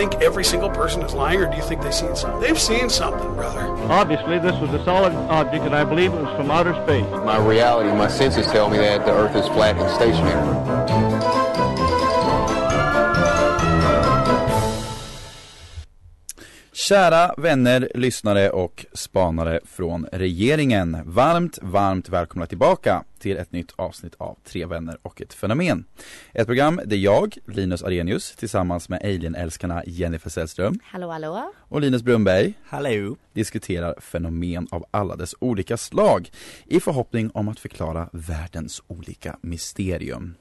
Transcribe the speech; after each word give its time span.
Think 0.00 0.22
every 0.22 0.44
single 0.44 0.70
person 0.70 1.02
is 1.02 1.12
lying, 1.12 1.38
or 1.40 1.46
do 1.46 1.56
you 1.58 1.62
think 1.62 1.82
they've 1.82 1.92
seen 1.92 2.16
something? 2.16 2.40
They've 2.40 2.58
seen 2.58 2.88
something, 2.88 3.34
brother. 3.34 3.60
Obviously, 3.92 4.38
this 4.38 4.58
was 4.58 4.72
a 4.72 4.82
solid 4.82 5.12
object, 5.12 5.64
and 5.64 5.76
I 5.76 5.84
believe 5.84 6.14
it 6.14 6.22
was 6.22 6.36
from 6.36 6.50
outer 6.50 6.72
space. 6.84 7.04
My 7.10 7.36
reality, 7.36 7.90
my 7.90 8.08
senses 8.08 8.46
tell 8.46 8.70
me 8.70 8.78
that 8.78 9.04
the 9.04 9.12
Earth 9.12 9.36
is 9.36 9.46
flat 9.48 9.76
and 9.76 9.90
stationary. 9.90 10.79
Kära 16.90 17.34
vänner, 17.36 17.90
lyssnare 17.94 18.50
och 18.50 18.86
spanare 18.92 19.60
från 19.64 20.06
regeringen. 20.12 20.96
Varmt, 21.04 21.58
varmt 21.62 22.08
välkomna 22.08 22.46
tillbaka 22.46 23.04
till 23.18 23.36
ett 23.36 23.52
nytt 23.52 23.72
avsnitt 23.76 24.14
av 24.18 24.38
Tre 24.44 24.66
vänner 24.66 24.98
och 25.02 25.22
ett 25.22 25.34
fenomen. 25.34 25.84
Ett 26.32 26.46
program 26.46 26.80
där 26.84 26.96
jag, 26.96 27.36
Linus 27.46 27.82
Arrhenius, 27.82 28.36
tillsammans 28.36 28.88
med 28.88 29.00
alien-älskarna 29.04 29.82
Jennifer 29.86 30.30
Sällström 30.30 30.78
Hallå 30.84 31.10
hallå. 31.10 31.52
och 31.58 31.80
Linus 31.80 32.02
Brunnberg 32.02 32.54
Hallå. 32.68 33.16
diskuterar 33.32 33.94
fenomen 34.00 34.68
av 34.70 34.84
alla 34.90 35.16
dess 35.16 35.34
olika 35.38 35.76
slag 35.76 36.30
i 36.66 36.80
förhoppning 36.80 37.30
om 37.34 37.48
att 37.48 37.60
förklara 37.60 38.08
världens 38.12 38.82
olika 38.86 39.36
mysterium. 39.40 40.34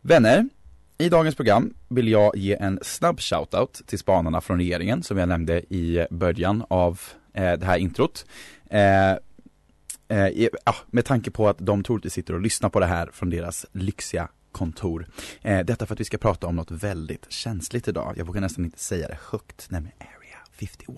Vänner, 0.00 0.48
i 0.98 1.08
dagens 1.08 1.34
program 1.34 1.74
vill 1.88 2.08
jag 2.08 2.36
ge 2.36 2.54
en 2.54 2.78
snabb 2.82 3.20
shoutout 3.20 3.82
till 3.86 3.98
spanarna 3.98 4.40
från 4.40 4.58
regeringen 4.58 5.02
som 5.02 5.18
jag 5.18 5.28
nämnde 5.28 5.74
i 5.74 6.06
början 6.10 6.64
av 6.68 7.00
eh, 7.34 7.52
det 7.52 7.66
här 7.66 7.78
introt. 7.78 8.26
Eh, 8.70 9.12
eh, 10.08 10.48
ja, 10.64 10.74
med 10.86 11.04
tanke 11.04 11.30
på 11.30 11.48
att 11.48 11.58
de 11.58 11.82
troligtvis 11.82 12.12
sitter 12.12 12.34
och 12.34 12.40
lyssnar 12.40 12.68
på 12.68 12.80
det 12.80 12.86
här 12.86 13.10
från 13.12 13.30
deras 13.30 13.66
lyxiga 13.72 14.28
kontor. 14.52 15.06
Eh, 15.42 15.64
detta 15.64 15.86
för 15.86 15.94
att 15.94 16.00
vi 16.00 16.04
ska 16.04 16.18
prata 16.18 16.46
om 16.46 16.56
något 16.56 16.70
väldigt 16.70 17.32
känsligt 17.32 17.88
idag. 17.88 18.14
Jag 18.16 18.24
vågar 18.24 18.40
nästan 18.40 18.64
inte 18.64 18.78
säga 18.78 19.08
det 19.08 19.18
högt, 19.30 19.70
nämligen 19.70 19.96
Area 20.00 20.38
51. 20.52 20.96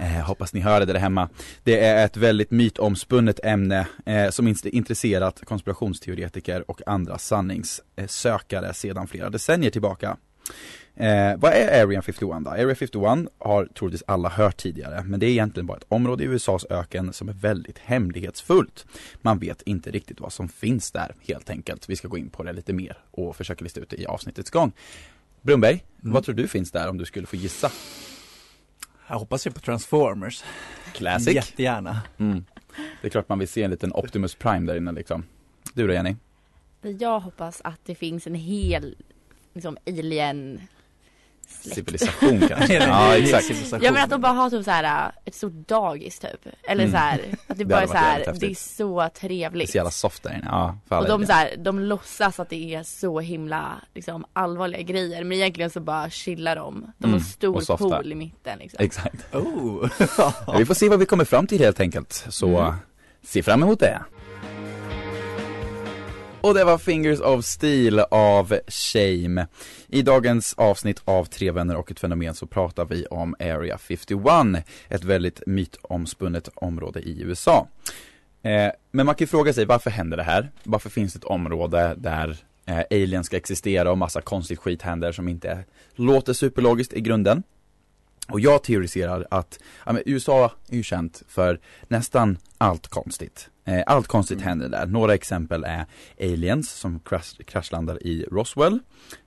Eh, 0.00 0.06
hoppas 0.26 0.52
ni 0.52 0.60
hörde 0.60 0.84
det 0.84 0.92
där 0.92 1.00
hemma. 1.00 1.28
Det 1.64 1.84
är 1.84 2.04
ett 2.04 2.16
väldigt 2.16 2.50
mytomspunnet 2.50 3.40
ämne 3.44 3.86
eh, 4.06 4.30
som 4.30 4.48
int- 4.48 4.68
intresserat 4.68 5.40
konspirationsteoretiker 5.44 6.70
och 6.70 6.80
andra 6.86 7.18
sanningssökare 7.18 8.74
sedan 8.74 9.06
flera 9.08 9.30
decennier 9.30 9.70
tillbaka. 9.70 10.16
Eh, 10.96 11.36
vad 11.36 11.52
är 11.52 11.84
Area 11.84 12.02
51 12.02 12.44
då? 12.44 12.50
Area 12.50 12.74
51 12.74 13.28
har 13.38 13.66
troligtvis 13.66 14.02
alla 14.06 14.28
hört 14.28 14.56
tidigare, 14.56 15.02
men 15.04 15.20
det 15.20 15.26
är 15.26 15.30
egentligen 15.30 15.66
bara 15.66 15.76
ett 15.76 15.84
område 15.88 16.24
i 16.24 16.26
USAs 16.26 16.66
öken 16.70 17.12
som 17.12 17.28
är 17.28 17.32
väldigt 17.32 17.78
hemlighetsfullt. 17.78 18.86
Man 19.22 19.38
vet 19.38 19.62
inte 19.62 19.90
riktigt 19.90 20.20
vad 20.20 20.32
som 20.32 20.48
finns 20.48 20.90
där 20.90 21.14
helt 21.28 21.50
enkelt. 21.50 21.88
Vi 21.88 21.96
ska 21.96 22.08
gå 22.08 22.18
in 22.18 22.30
på 22.30 22.42
det 22.42 22.52
lite 22.52 22.72
mer 22.72 22.98
och 23.10 23.36
försöka 23.36 23.64
lista 23.64 23.80
ut 23.80 23.90
det 23.90 23.96
i 24.00 24.06
avsnittets 24.06 24.50
gång. 24.50 24.72
Brunberg, 25.42 25.84
vad 26.00 26.24
tror 26.24 26.34
du 26.34 26.48
finns 26.48 26.70
där 26.70 26.88
om 26.88 26.98
du 26.98 27.04
skulle 27.04 27.26
få 27.26 27.36
gissa? 27.36 27.70
Jag 29.08 29.18
hoppas 29.18 29.46
ju 29.46 29.50
på 29.50 29.60
Transformers. 29.60 30.44
Classic. 30.92 31.34
Jättegärna. 31.34 32.00
Mm. 32.18 32.44
Det 33.00 33.08
är 33.08 33.10
klart 33.10 33.28
man 33.28 33.38
vill 33.38 33.48
se 33.48 33.62
en 33.62 33.70
liten 33.70 33.92
Optimus 33.92 34.34
Prime 34.34 34.66
där 34.66 34.76
inne 34.76 34.92
liksom. 34.92 35.24
Du 35.74 35.86
då 35.86 35.92
Jenny? 35.92 36.16
Jag 36.82 37.20
hoppas 37.20 37.60
att 37.64 37.80
det 37.84 37.94
finns 37.94 38.26
en 38.26 38.34
hel 38.34 38.96
liksom 39.54 39.78
alien 39.86 40.60
släkt. 41.48 41.74
Civilisation 41.74 42.40
kanske? 42.48 42.74
Ja 42.74 43.16
exakt. 43.16 43.44
civilisation. 43.44 43.84
Ja 43.84 43.92
men 43.92 44.04
att 44.04 44.10
de 44.10 44.20
bara 44.20 44.32
har 44.32 44.50
typ 44.50 44.64
så 44.64 44.70
här 44.70 45.12
ett 45.24 45.34
stort 45.34 45.68
dagis 45.68 46.18
typ. 46.18 46.46
Eller 46.68 46.84
Mm. 46.84 46.92
så 46.92 46.96
här, 46.98 47.20
att 47.46 47.58
det 47.58 47.64
bara 47.64 47.74
är 47.74 47.80
hade 47.80 47.88
så 47.88 47.94
varit 47.94 48.04
här, 48.04 48.18
jävligt 48.20 48.40
det 48.40 48.46
är 48.50 48.54
så 48.54 48.98
Det 49.00 49.04
är 49.04 49.08
trevligt. 49.08 49.70
så 49.70 49.76
jävla 49.76 49.90
soft 49.90 50.22
där 50.22 50.30
inne. 50.34 50.46
Ja, 50.50 50.78
för 50.88 50.96
alla 50.96 51.14
Och 51.14 51.20
de, 51.20 51.26
så 51.26 51.32
här, 51.32 51.54
de 51.58 51.80
låtsas 51.80 52.40
att 52.40 52.50
det 52.50 52.74
är 52.74 52.82
så 52.82 53.20
himla 53.20 53.72
liksom, 53.94 54.24
allvarliga 54.32 54.82
grejer 54.82 55.24
men 55.24 55.32
egentligen 55.38 55.70
så 55.70 55.80
bara 55.80 56.10
chillar 56.10 56.56
de. 56.56 56.92
De 56.98 57.04
har 57.04 57.08
Mm, 57.08 57.14
en 57.18 57.24
stor 57.24 57.76
pool 57.76 58.12
i 58.12 58.14
mitten 58.14 58.58
liksom. 58.58 58.84
Exakt. 58.84 59.34
Oh. 59.34 59.88
Ja, 60.46 60.54
vi 60.58 60.64
får 60.66 60.74
se 60.74 60.88
vad 60.88 60.98
vi 60.98 61.06
kommer 61.06 61.24
fram 61.24 61.46
till 61.46 61.58
helt 61.58 61.80
enkelt. 61.80 62.24
Så 62.28 62.58
Mm. 62.58 62.74
se 63.24 63.42
fram 63.42 63.62
emot 63.62 63.80
det. 63.80 63.98
Och 66.40 66.54
det 66.54 66.64
var 66.64 66.78
Fingers 66.78 67.20
of 67.20 67.44
Steel 67.44 68.00
av 68.10 68.58
Shame. 68.68 69.46
I 69.88 70.02
dagens 70.02 70.54
avsnitt 70.56 71.02
av 71.04 71.24
Tre 71.24 71.50
vänner 71.50 71.76
och 71.76 71.90
ett 71.90 72.00
fenomen 72.00 72.34
så 72.34 72.46
pratar 72.46 72.84
vi 72.84 73.06
om 73.06 73.34
Area 73.40 73.78
51, 73.78 74.64
ett 74.88 75.04
väldigt 75.04 75.42
mytomspunnet 75.46 76.48
område 76.54 77.00
i 77.00 77.22
USA. 77.22 77.68
Eh, 78.42 78.70
men 78.90 79.06
man 79.06 79.14
kan 79.14 79.24
ju 79.24 79.26
fråga 79.26 79.52
sig 79.52 79.64
varför 79.64 79.90
händer 79.90 80.16
det 80.16 80.22
här? 80.22 80.50
Varför 80.62 80.90
finns 80.90 81.12
det 81.12 81.16
ett 81.16 81.24
område 81.24 81.94
där 81.96 82.36
eh, 82.66 82.82
aliens 82.90 83.26
ska 83.26 83.36
existera 83.36 83.90
och 83.90 83.98
massa 83.98 84.20
konstigt 84.20 84.58
skit 84.58 84.82
händer 84.82 85.12
som 85.12 85.28
inte 85.28 85.64
låter 85.94 86.32
superlogiskt 86.32 86.92
i 86.92 87.00
grunden? 87.00 87.42
Och 88.32 88.40
jag 88.40 88.62
teoriserar 88.62 89.26
att 89.30 89.58
ja, 89.86 89.92
men 89.92 90.02
USA 90.06 90.52
är 90.68 90.76
ju 90.76 90.82
känt 90.82 91.22
för 91.28 91.60
nästan 91.88 92.38
allt 92.58 92.88
konstigt. 92.88 93.48
Eh, 93.64 93.82
allt 93.86 94.06
konstigt 94.06 94.40
händer 94.40 94.68
där. 94.68 94.86
Några 94.86 95.14
exempel 95.14 95.64
är 95.64 95.86
aliens 96.20 96.70
som 96.70 97.00
crash, 97.00 97.42
kraschlandar 97.44 98.06
i 98.06 98.26
Roswell. 98.32 98.78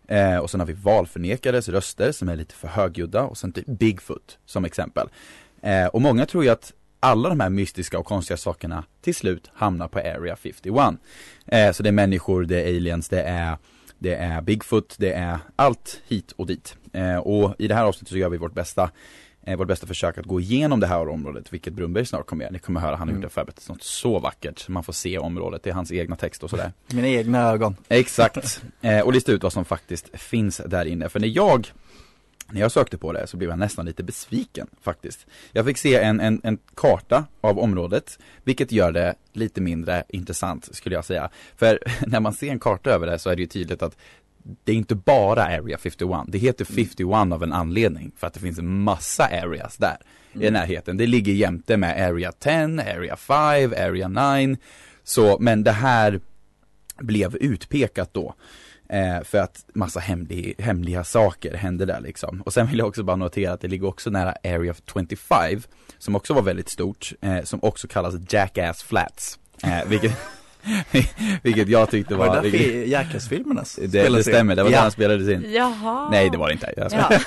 Eh, 0.07 0.37
och 0.37 0.49
sen 0.49 0.59
har 0.59 0.67
vi 0.67 0.73
valförnekares 0.73 1.69
röster 1.69 2.11
som 2.11 2.29
är 2.29 2.35
lite 2.35 2.55
för 2.55 2.67
högljudda 2.67 3.23
och 3.23 3.37
sen 3.37 3.51
typ 3.51 3.65
Bigfoot 3.65 4.37
som 4.45 4.65
exempel. 4.65 5.07
Eh, 5.61 5.85
och 5.85 6.01
många 6.01 6.25
tror 6.25 6.43
ju 6.43 6.49
att 6.49 6.73
alla 6.99 7.29
de 7.29 7.39
här 7.39 7.49
mystiska 7.49 7.99
och 7.99 8.05
konstiga 8.05 8.37
sakerna 8.37 8.83
till 9.01 9.15
slut 9.15 9.51
hamnar 9.53 9.87
på 9.87 9.99
Area 9.99 10.35
51. 10.35 10.99
Eh, 11.45 11.71
så 11.71 11.83
det 11.83 11.89
är 11.89 11.93
människor, 11.93 12.43
det 12.43 12.61
är 12.61 12.75
aliens, 12.75 13.09
det 13.09 13.21
är 13.21 13.57
det 13.99 14.15
är 14.15 14.41
Bigfoot, 14.41 14.95
det 14.97 15.13
är 15.13 15.39
allt 15.55 16.01
hit 16.07 16.31
och 16.31 16.47
dit. 16.47 16.75
Eh, 16.91 17.17
och 17.17 17.55
i 17.59 17.67
det 17.67 17.75
här 17.75 17.83
avsnittet 17.83 18.09
så 18.09 18.17
gör 18.17 18.29
vi 18.29 18.37
vårt 18.37 18.53
bästa 18.53 18.91
eh, 19.43 19.57
vårt 19.57 19.67
bästa 19.67 19.87
försök 19.87 20.17
att 20.17 20.25
gå 20.25 20.39
igenom 20.39 20.79
det 20.79 20.87
här 20.87 21.09
området, 21.09 21.53
vilket 21.53 21.73
Brunberg 21.73 22.05
snart 22.05 22.25
kommer 22.25 22.43
göra. 22.43 22.51
Ni 22.51 22.59
kommer 22.59 22.79
höra, 22.79 22.95
han 22.95 23.07
har 23.07 23.15
gjort 23.15 23.23
det 23.23 23.29
förberett 23.29 23.69
något 23.69 23.83
så 23.83 24.19
vackert. 24.19 24.67
Man 24.67 24.83
får 24.83 24.93
se 24.93 25.17
området, 25.17 25.63
det 25.63 25.69
är 25.69 25.73
hans 25.73 25.91
egna 25.91 26.15
text 26.15 26.43
och 26.43 26.49
sådär. 26.49 26.71
Mina 26.87 27.07
egna 27.07 27.49
ögon. 27.49 27.75
Exakt, 27.87 28.61
eh, 28.81 28.99
och 28.99 29.13
lista 29.13 29.31
ut 29.31 29.43
vad 29.43 29.53
som 29.53 29.65
faktiskt 29.65 30.09
finns 30.13 30.61
där 30.65 30.85
inne. 30.85 31.09
För 31.09 31.19
när 31.19 31.27
jag 31.27 31.71
när 32.51 32.61
jag 32.61 32.71
sökte 32.71 32.97
på 32.97 33.13
det 33.13 33.27
så 33.27 33.37
blev 33.37 33.49
jag 33.49 33.59
nästan 33.59 33.85
lite 33.85 34.03
besviken 34.03 34.67
faktiskt. 34.81 35.25
Jag 35.51 35.65
fick 35.65 35.77
se 35.77 35.95
en, 35.95 36.19
en, 36.19 36.41
en 36.43 36.57
karta 36.75 37.25
av 37.41 37.59
området, 37.59 38.19
vilket 38.43 38.71
gör 38.71 38.91
det 38.91 39.15
lite 39.33 39.61
mindre 39.61 40.03
intressant 40.09 40.75
skulle 40.75 40.95
jag 40.95 41.05
säga. 41.05 41.29
För 41.55 41.79
när 42.07 42.19
man 42.19 42.33
ser 42.33 42.51
en 42.51 42.59
karta 42.59 42.89
över 42.89 43.07
det 43.07 43.19
så 43.19 43.29
är 43.29 43.35
det 43.35 43.41
ju 43.41 43.47
tydligt 43.47 43.83
att 43.83 43.97
det 44.63 44.71
är 44.71 44.75
inte 44.75 44.95
bara 44.95 45.43
Area 45.43 45.77
51, 45.77 46.09
det 46.27 46.37
heter 46.37 46.65
51 46.65 47.33
av 47.33 47.43
en 47.43 47.53
anledning 47.53 48.11
för 48.17 48.27
att 48.27 48.33
det 48.33 48.39
finns 48.39 48.59
en 48.59 48.83
massa 48.83 49.23
areas 49.23 49.77
där 49.77 49.97
i 50.33 50.51
närheten. 50.51 50.97
Det 50.97 51.07
ligger 51.07 51.33
jämte 51.33 51.77
med 51.77 52.09
Area 52.09 52.31
10, 52.31 52.53
Area 52.81 53.15
5, 53.15 53.73
Area 53.73 54.07
9. 54.07 54.57
Så, 55.03 55.37
men 55.39 55.63
det 55.63 55.71
här 55.71 56.19
blev 56.97 57.35
utpekat 57.35 58.13
då. 58.13 58.35
Eh, 58.89 59.23
för 59.23 59.37
att 59.37 59.65
massa 59.73 59.99
hemlig, 59.99 60.55
hemliga 60.59 61.03
saker 61.03 61.53
hände 61.53 61.85
där 61.85 61.99
liksom. 62.01 62.41
Och 62.41 62.53
sen 62.53 62.67
vill 62.67 62.79
jag 62.79 62.87
också 62.87 63.03
bara 63.03 63.15
notera 63.15 63.53
att 63.53 63.61
det 63.61 63.67
ligger 63.67 63.87
också 63.87 64.09
nära 64.09 64.35
Area 64.43 64.73
25, 64.93 65.61
som 65.97 66.15
också 66.15 66.33
var 66.33 66.41
väldigt 66.41 66.69
stort, 66.69 67.13
eh, 67.21 67.43
som 67.43 67.59
också 67.63 67.87
kallas 67.87 68.15
Jackass 68.29 68.83
Flats. 68.83 69.39
Eh, 69.63 69.85
vilket, 69.87 70.17
vilket 71.43 71.67
jag 71.69 71.89
tyckte 71.89 72.15
Var 72.15 72.27
var... 72.27 72.35
det 72.35 72.41
därför 72.41 72.57
vilket, 72.57 72.87
Jackass-filmerna 72.87 73.63
det, 73.77 74.09
det 74.09 74.23
stämmer, 74.23 74.55
det 74.55 74.63
var 74.63 74.69
där 74.69 74.77
ja. 74.77 74.81
han 74.81 74.91
spelades 74.91 75.29
in. 75.29 75.53
Jaha. 75.53 76.09
Nej 76.11 76.29
det 76.29 76.37
var 76.37 76.47
det 76.47 76.53
inte, 76.53 76.73
jag. 76.77 76.91
Ja, 76.91 77.09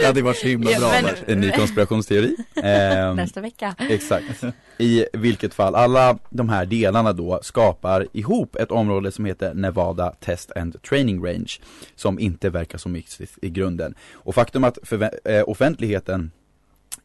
Det 0.00 0.06
hade 0.06 0.22
varit 0.22 0.36
så 0.36 0.46
himla 0.46 0.70
Ja, 0.70 0.78
bra 0.78 0.88
men- 0.92 1.04
där. 1.04 1.32
En 1.32 1.40
ny 1.40 1.50
konspirationsteori. 1.50 2.36
Ehm, 2.62 3.16
nästa 3.16 3.40
vecka. 3.40 3.74
Exakt. 3.78 4.44
I 4.78 5.04
vilket 5.12 5.54
fall, 5.54 5.74
alla 5.74 6.18
de 6.30 6.48
här 6.48 6.66
delarna 6.66 7.12
då 7.12 7.40
skapar 7.42 8.06
ihop 8.12 8.56
ett 8.56 8.70
område 8.70 9.12
som 9.12 9.24
heter 9.24 9.54
Nevada 9.54 10.10
Test 10.10 10.52
and 10.56 10.82
Training 10.82 11.24
Range. 11.24 11.52
Som 11.96 12.18
inte 12.18 12.50
verkar 12.50 12.78
så 12.78 12.88
mystiskt 12.88 13.38
i 13.42 13.50
grunden. 13.50 13.94
Och 14.12 14.34
faktum 14.34 14.64
att 14.64 14.78
eh, 15.24 15.42
offentligheten 15.46 16.30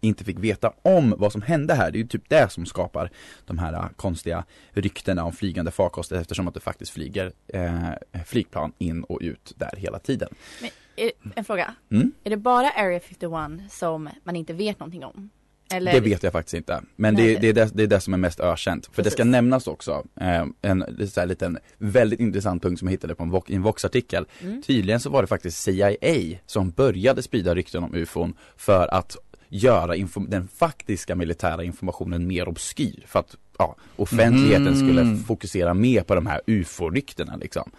inte 0.02 0.24
fick 0.24 0.40
veta 0.40 0.74
om 0.82 1.16
vad 1.18 1.32
som 1.32 1.42
hände 1.42 1.74
här, 1.74 1.92
det 1.92 1.98
är 1.98 2.02
ju 2.02 2.08
typ 2.08 2.30
det 2.30 2.52
som 2.52 2.66
skapar 2.66 3.10
de 3.46 3.58
här 3.58 3.74
eh, 3.74 3.86
konstiga 3.96 4.46
ryktena 4.72 5.24
om 5.24 5.34
flygande 5.34 5.72
farkoster 5.72 6.16
eftersom 6.16 6.48
att 6.48 6.54
det 6.54 6.60
faktiskt 6.60 6.92
flyger 6.92 7.32
eh, 7.48 7.90
flygplan 8.26 8.74
in 8.78 9.04
och 9.04 9.20
ut 9.22 9.54
där 9.58 9.74
hela 9.78 10.00
tiden. 10.00 10.30
Men, 10.62 10.70
är, 10.96 11.12
en 11.36 11.46
fråga. 11.46 11.76
Mm? 11.92 12.12
Är 12.24 12.30
det 12.30 12.38
bara 12.38 12.70
Area 12.70 13.00
51 13.00 13.72
som 13.72 14.10
man 14.24 14.36
inte 14.36 14.54
vet 14.54 14.80
någonting 14.80 15.06
om? 15.06 15.30
Eller? 15.74 15.94
Det 15.94 16.00
vet 16.00 16.24
jag 16.24 16.34
faktiskt 16.34 16.54
inte. 16.54 16.82
Men 16.96 17.16
det, 17.16 17.36
det, 17.36 17.48
är 17.48 17.54
det, 17.54 17.72
det 17.74 17.84
är 17.84 17.88
det 17.88 18.00
som 18.00 18.14
är 18.14 18.18
mest 18.18 18.40
ökänt. 18.40 18.86
För 18.86 18.92
det 18.92 18.96
Precis. 18.96 19.14
ska 19.14 19.24
nämnas 19.24 19.68
också, 19.68 20.04
eh, 20.22 20.46
en 20.62 21.08
så 21.10 21.20
här, 21.20 21.28
liten 21.28 21.58
väldigt 21.78 22.20
intressant 22.20 22.64
punkt 22.64 22.80
som 22.80 22.88
jag 22.88 22.92
hittade 22.92 23.16
på 23.16 23.24
en, 23.24 23.32
Vox- 23.32 23.52
en 23.52 23.62
Vox-artikel. 23.62 24.26
Mm. 24.42 24.62
Tydligen 24.62 25.00
så 25.00 25.10
var 25.10 25.22
det 25.22 25.28
faktiskt 25.28 25.58
CIA 25.64 26.38
som 26.46 26.70
började 26.70 27.22
sprida 27.22 27.56
rykten 27.56 27.84
om 27.84 27.96
ufon 27.96 28.34
för 28.58 28.94
att 28.94 29.18
göra 29.50 29.96
den 30.28 30.48
faktiska 30.48 31.16
militära 31.16 31.64
informationen 31.64 32.28
mer 32.28 32.48
obskyr. 32.48 33.04
För 33.08 33.20
att 33.20 33.36
ja, 33.58 33.76
offentligheten 33.96 34.68
Mm. 34.68 34.76
skulle 34.88 35.16
fokusera 35.28 35.74
mer 35.74 36.02
på 36.02 36.16
de 36.16 36.26
här 36.28 36.42
ufo-ryktena 36.48 37.36
liksom. 37.38 37.72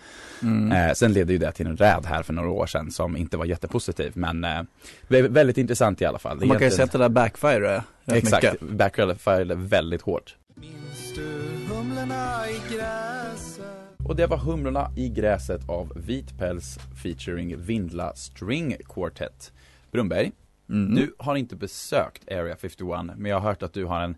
Mm. 0.43 0.73
Eh, 0.73 0.93
sen 0.95 1.13
ledde 1.13 1.33
ju 1.33 1.39
det 1.39 1.53
till 1.53 1.67
en 1.67 1.77
räd 1.77 2.07
här 2.07 2.23
för 2.23 2.33
några 2.33 2.51
år 2.51 2.67
sedan 2.67 2.91
som 2.91 3.17
inte 3.17 3.37
var 3.37 3.45
jättepositiv 3.45 4.13
men 4.15 4.45
eh, 4.45 4.63
vä- 5.09 5.29
väldigt 5.29 5.59
intressant 5.59 6.01
i 6.03 6.05
alla 6.05 6.19
fall. 6.19 6.45
Man 6.47 6.59
kan 6.59 6.67
ju 6.69 6.71
säga 6.71 6.85
att 6.85 6.93
det 6.93 6.99
där 6.99 7.09
backfire 7.09 7.83
Exakt, 8.07 8.45
mycket. 8.63 8.77
backfire 8.77 9.55
väldigt 9.55 10.03
hårt. 10.03 10.37
Och 14.05 14.17
det 14.17 14.27
var 14.27 14.37
Humlorna 14.37 14.91
i 14.97 15.09
gräset 15.09 15.69
av 15.69 15.93
Vitpäls 15.97 16.79
featuring 17.03 17.57
Vindla 17.63 18.15
String 18.15 18.77
Quartet. 18.95 19.53
Brunberg, 19.93 20.33
Mm. 20.71 20.95
du 20.95 21.15
har 21.19 21.37
inte 21.37 21.57
besökt 21.57 22.33
Area 22.33 22.57
51 22.57 22.89
men 23.17 23.31
jag 23.31 23.41
har 23.41 23.49
hört 23.49 23.63
att 23.63 23.73
du 23.73 23.85
har 23.85 24.01
en 24.01 24.15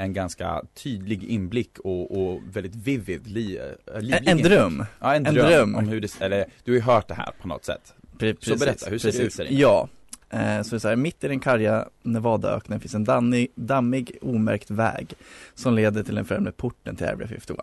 en 0.00 0.12
ganska 0.12 0.62
tydlig 0.74 1.24
inblick 1.24 1.78
och, 1.78 2.20
och 2.20 2.40
väldigt 2.52 2.74
vivid, 2.74 3.26
li, 3.26 3.58
eh, 3.94 4.00
livlig 4.00 4.28
En, 4.28 4.38
en 4.38 4.44
dröm. 4.44 4.84
Ja, 5.00 5.14
en, 5.14 5.26
en 5.26 5.34
dröm, 5.34 5.46
dröm. 5.46 5.74
om 5.74 5.88
hur 5.88 6.00
det, 6.00 6.20
eller 6.20 6.44
du 6.64 6.72
har 6.72 6.76
ju 6.76 6.82
hört 6.82 7.08
det 7.08 7.14
här 7.14 7.32
på 7.42 7.48
något 7.48 7.64
sätt. 7.64 7.94
Pre- 8.18 8.36
Så 8.40 8.56
berätta, 8.56 8.90
hur 8.90 8.98
ser 8.98 9.12
det 9.12 9.18
ut? 9.18 9.50
Ja, 9.50 9.88
eh, 10.30 10.62
så, 10.62 10.70
det 10.70 10.76
är 10.76 10.78
så 10.78 10.88
här, 10.88 10.96
mitt 10.96 11.24
i 11.24 11.28
den 11.28 11.40
karga 11.40 11.88
Nevadaöknen 12.02 12.80
finns 12.80 12.94
en 12.94 13.04
dammig, 13.04 13.48
dammig 13.54 14.18
omärkt 14.22 14.70
väg 14.70 15.14
som 15.54 15.74
leder 15.74 16.02
till 16.02 16.14
den 16.14 16.24
främre 16.24 16.52
porten 16.52 16.96
till 16.96 17.06
Area 17.06 17.28
51. 17.28 17.58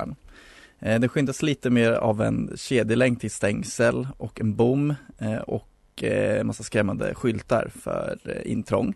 Eh, 0.79 0.99
det 0.99 1.07
skyndas 1.07 1.41
lite 1.41 1.69
mer 1.69 1.91
av 1.91 2.21
en 2.21 2.51
kedjelänk 2.55 3.21
till 3.21 3.31
stängsel 3.31 4.07
och 4.17 4.41
en 4.41 4.55
bom 4.55 4.95
eh, 5.19 5.35
och 5.35 5.67
eh, 6.03 6.43
massa 6.43 6.63
skrämmande 6.63 7.13
skyltar 7.13 7.71
för 7.75 8.17
eh, 8.25 8.51
intrång. 8.51 8.95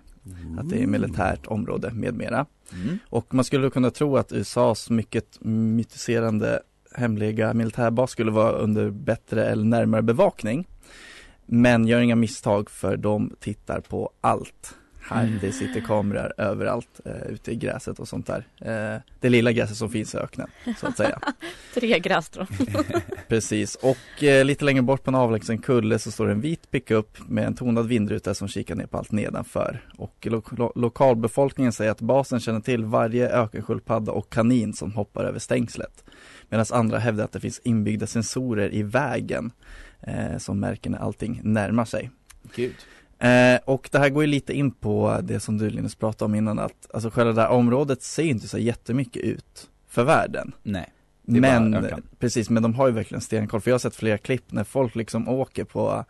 Att 0.59 0.69
det 0.69 0.83
är 0.83 0.87
militärt 0.87 1.47
område 1.47 1.91
med 1.93 2.13
mera. 2.13 2.45
Mm. 2.73 2.99
Och 3.09 3.33
man 3.33 3.45
skulle 3.45 3.69
kunna 3.69 3.91
tro 3.91 4.17
att 4.17 4.31
USAs 4.31 4.89
mycket 4.89 5.43
mytiserande 5.45 6.61
hemliga 6.95 7.53
militärbas 7.53 8.11
skulle 8.11 8.31
vara 8.31 8.51
under 8.51 8.89
bättre 8.89 9.45
eller 9.45 9.63
närmare 9.63 10.01
bevakning. 10.01 10.67
Men 11.45 11.87
gör 11.87 11.99
inga 11.99 12.15
misstag 12.15 12.69
för 12.69 12.97
de 12.97 13.35
tittar 13.39 13.79
på 13.79 14.11
allt. 14.21 14.75
Här, 15.11 15.23
Mm. 15.27 15.39
det 15.41 15.51
sitter 15.51 15.81
kameror 15.81 16.33
överallt 16.37 16.99
eh, 17.05 17.31
ute 17.33 17.51
i 17.51 17.55
gräset 17.55 17.99
och 17.99 18.07
sånt 18.07 18.27
där. 18.27 18.47
Eh, 18.61 19.01
det 19.19 19.29
lilla 19.29 19.51
gräset 19.51 19.77
som 19.77 19.89
finns 19.89 20.15
i 20.15 20.17
öknen, 20.17 20.47
så 20.79 20.87
att 20.87 20.97
säga. 20.97 21.19
Tre 21.73 21.99
grässtrån. 21.99 22.47
Precis, 23.27 23.75
och 23.75 24.23
eh, 24.23 24.45
lite 24.45 24.65
längre 24.65 24.81
bort 24.81 25.03
på 25.03 25.11
en 25.11 25.15
avlägsen 25.15 25.57
kulle 25.57 25.99
så 25.99 26.11
står 26.11 26.29
en 26.29 26.41
vit 26.41 26.71
pickup 26.71 27.17
med 27.29 27.45
en 27.47 27.53
tonad 27.55 27.87
vindruta 27.87 28.33
som 28.33 28.47
kikar 28.47 28.75
ner 28.75 28.85
på 28.85 28.97
allt 28.97 29.11
nedanför. 29.11 29.81
Och 29.97 30.27
lo- 30.29 30.43
lo- 30.51 30.71
lokalbefolkningen 30.75 31.73
säger 31.73 31.91
att 31.91 32.01
basen 32.01 32.39
känner 32.39 32.59
till 32.59 32.85
varje 32.85 33.29
ökensköldpadda 33.29 34.11
och 34.11 34.29
kanin 34.29 34.73
som 34.73 34.93
hoppar 34.93 35.23
över 35.23 35.39
stängslet. 35.39 36.03
Medan 36.49 36.65
andra 36.71 36.97
hävdar 36.99 37.23
att 37.23 37.31
det 37.31 37.39
finns 37.39 37.59
inbyggda 37.63 38.07
sensorer 38.07 38.73
i 38.73 38.83
vägen 38.83 39.51
eh, 40.01 40.37
som 40.37 40.59
märker 40.59 40.89
när 40.89 40.97
allting 40.99 41.41
närmar 41.43 41.85
sig. 41.85 42.09
Gud. 42.55 42.75
Eh, 43.21 43.59
och 43.65 43.89
det 43.91 43.99
här 43.99 44.09
går 44.09 44.23
ju 44.23 44.27
lite 44.27 44.53
in 44.53 44.71
på 44.71 45.19
det 45.23 45.39
som 45.39 45.57
du 45.57 45.69
Linus 45.69 45.95
pratade 45.95 46.25
om 46.25 46.35
innan 46.35 46.59
att 46.59 46.87
alltså 46.93 47.09
själva 47.09 47.33
det 47.33 47.41
här 47.41 47.49
området 47.49 48.03
ser 48.03 48.23
inte 48.23 48.47
så 48.47 48.57
jättemycket 48.57 49.23
ut 49.23 49.69
för 49.89 50.03
världen. 50.03 50.51
Nej. 50.63 50.89
Men, 51.81 52.01
precis, 52.19 52.49
men 52.49 52.63
de 52.63 52.73
har 52.75 52.87
ju 52.87 52.93
verkligen 52.93 53.21
stenkoll. 53.21 53.61
För 53.61 53.71
jag 53.71 53.73
har 53.73 53.79
sett 53.79 53.95
flera 53.95 54.17
klipp 54.17 54.51
när 54.51 54.63
folk 54.63 54.95
liksom 54.95 55.29
åker 55.29 55.63
på 55.63 56.05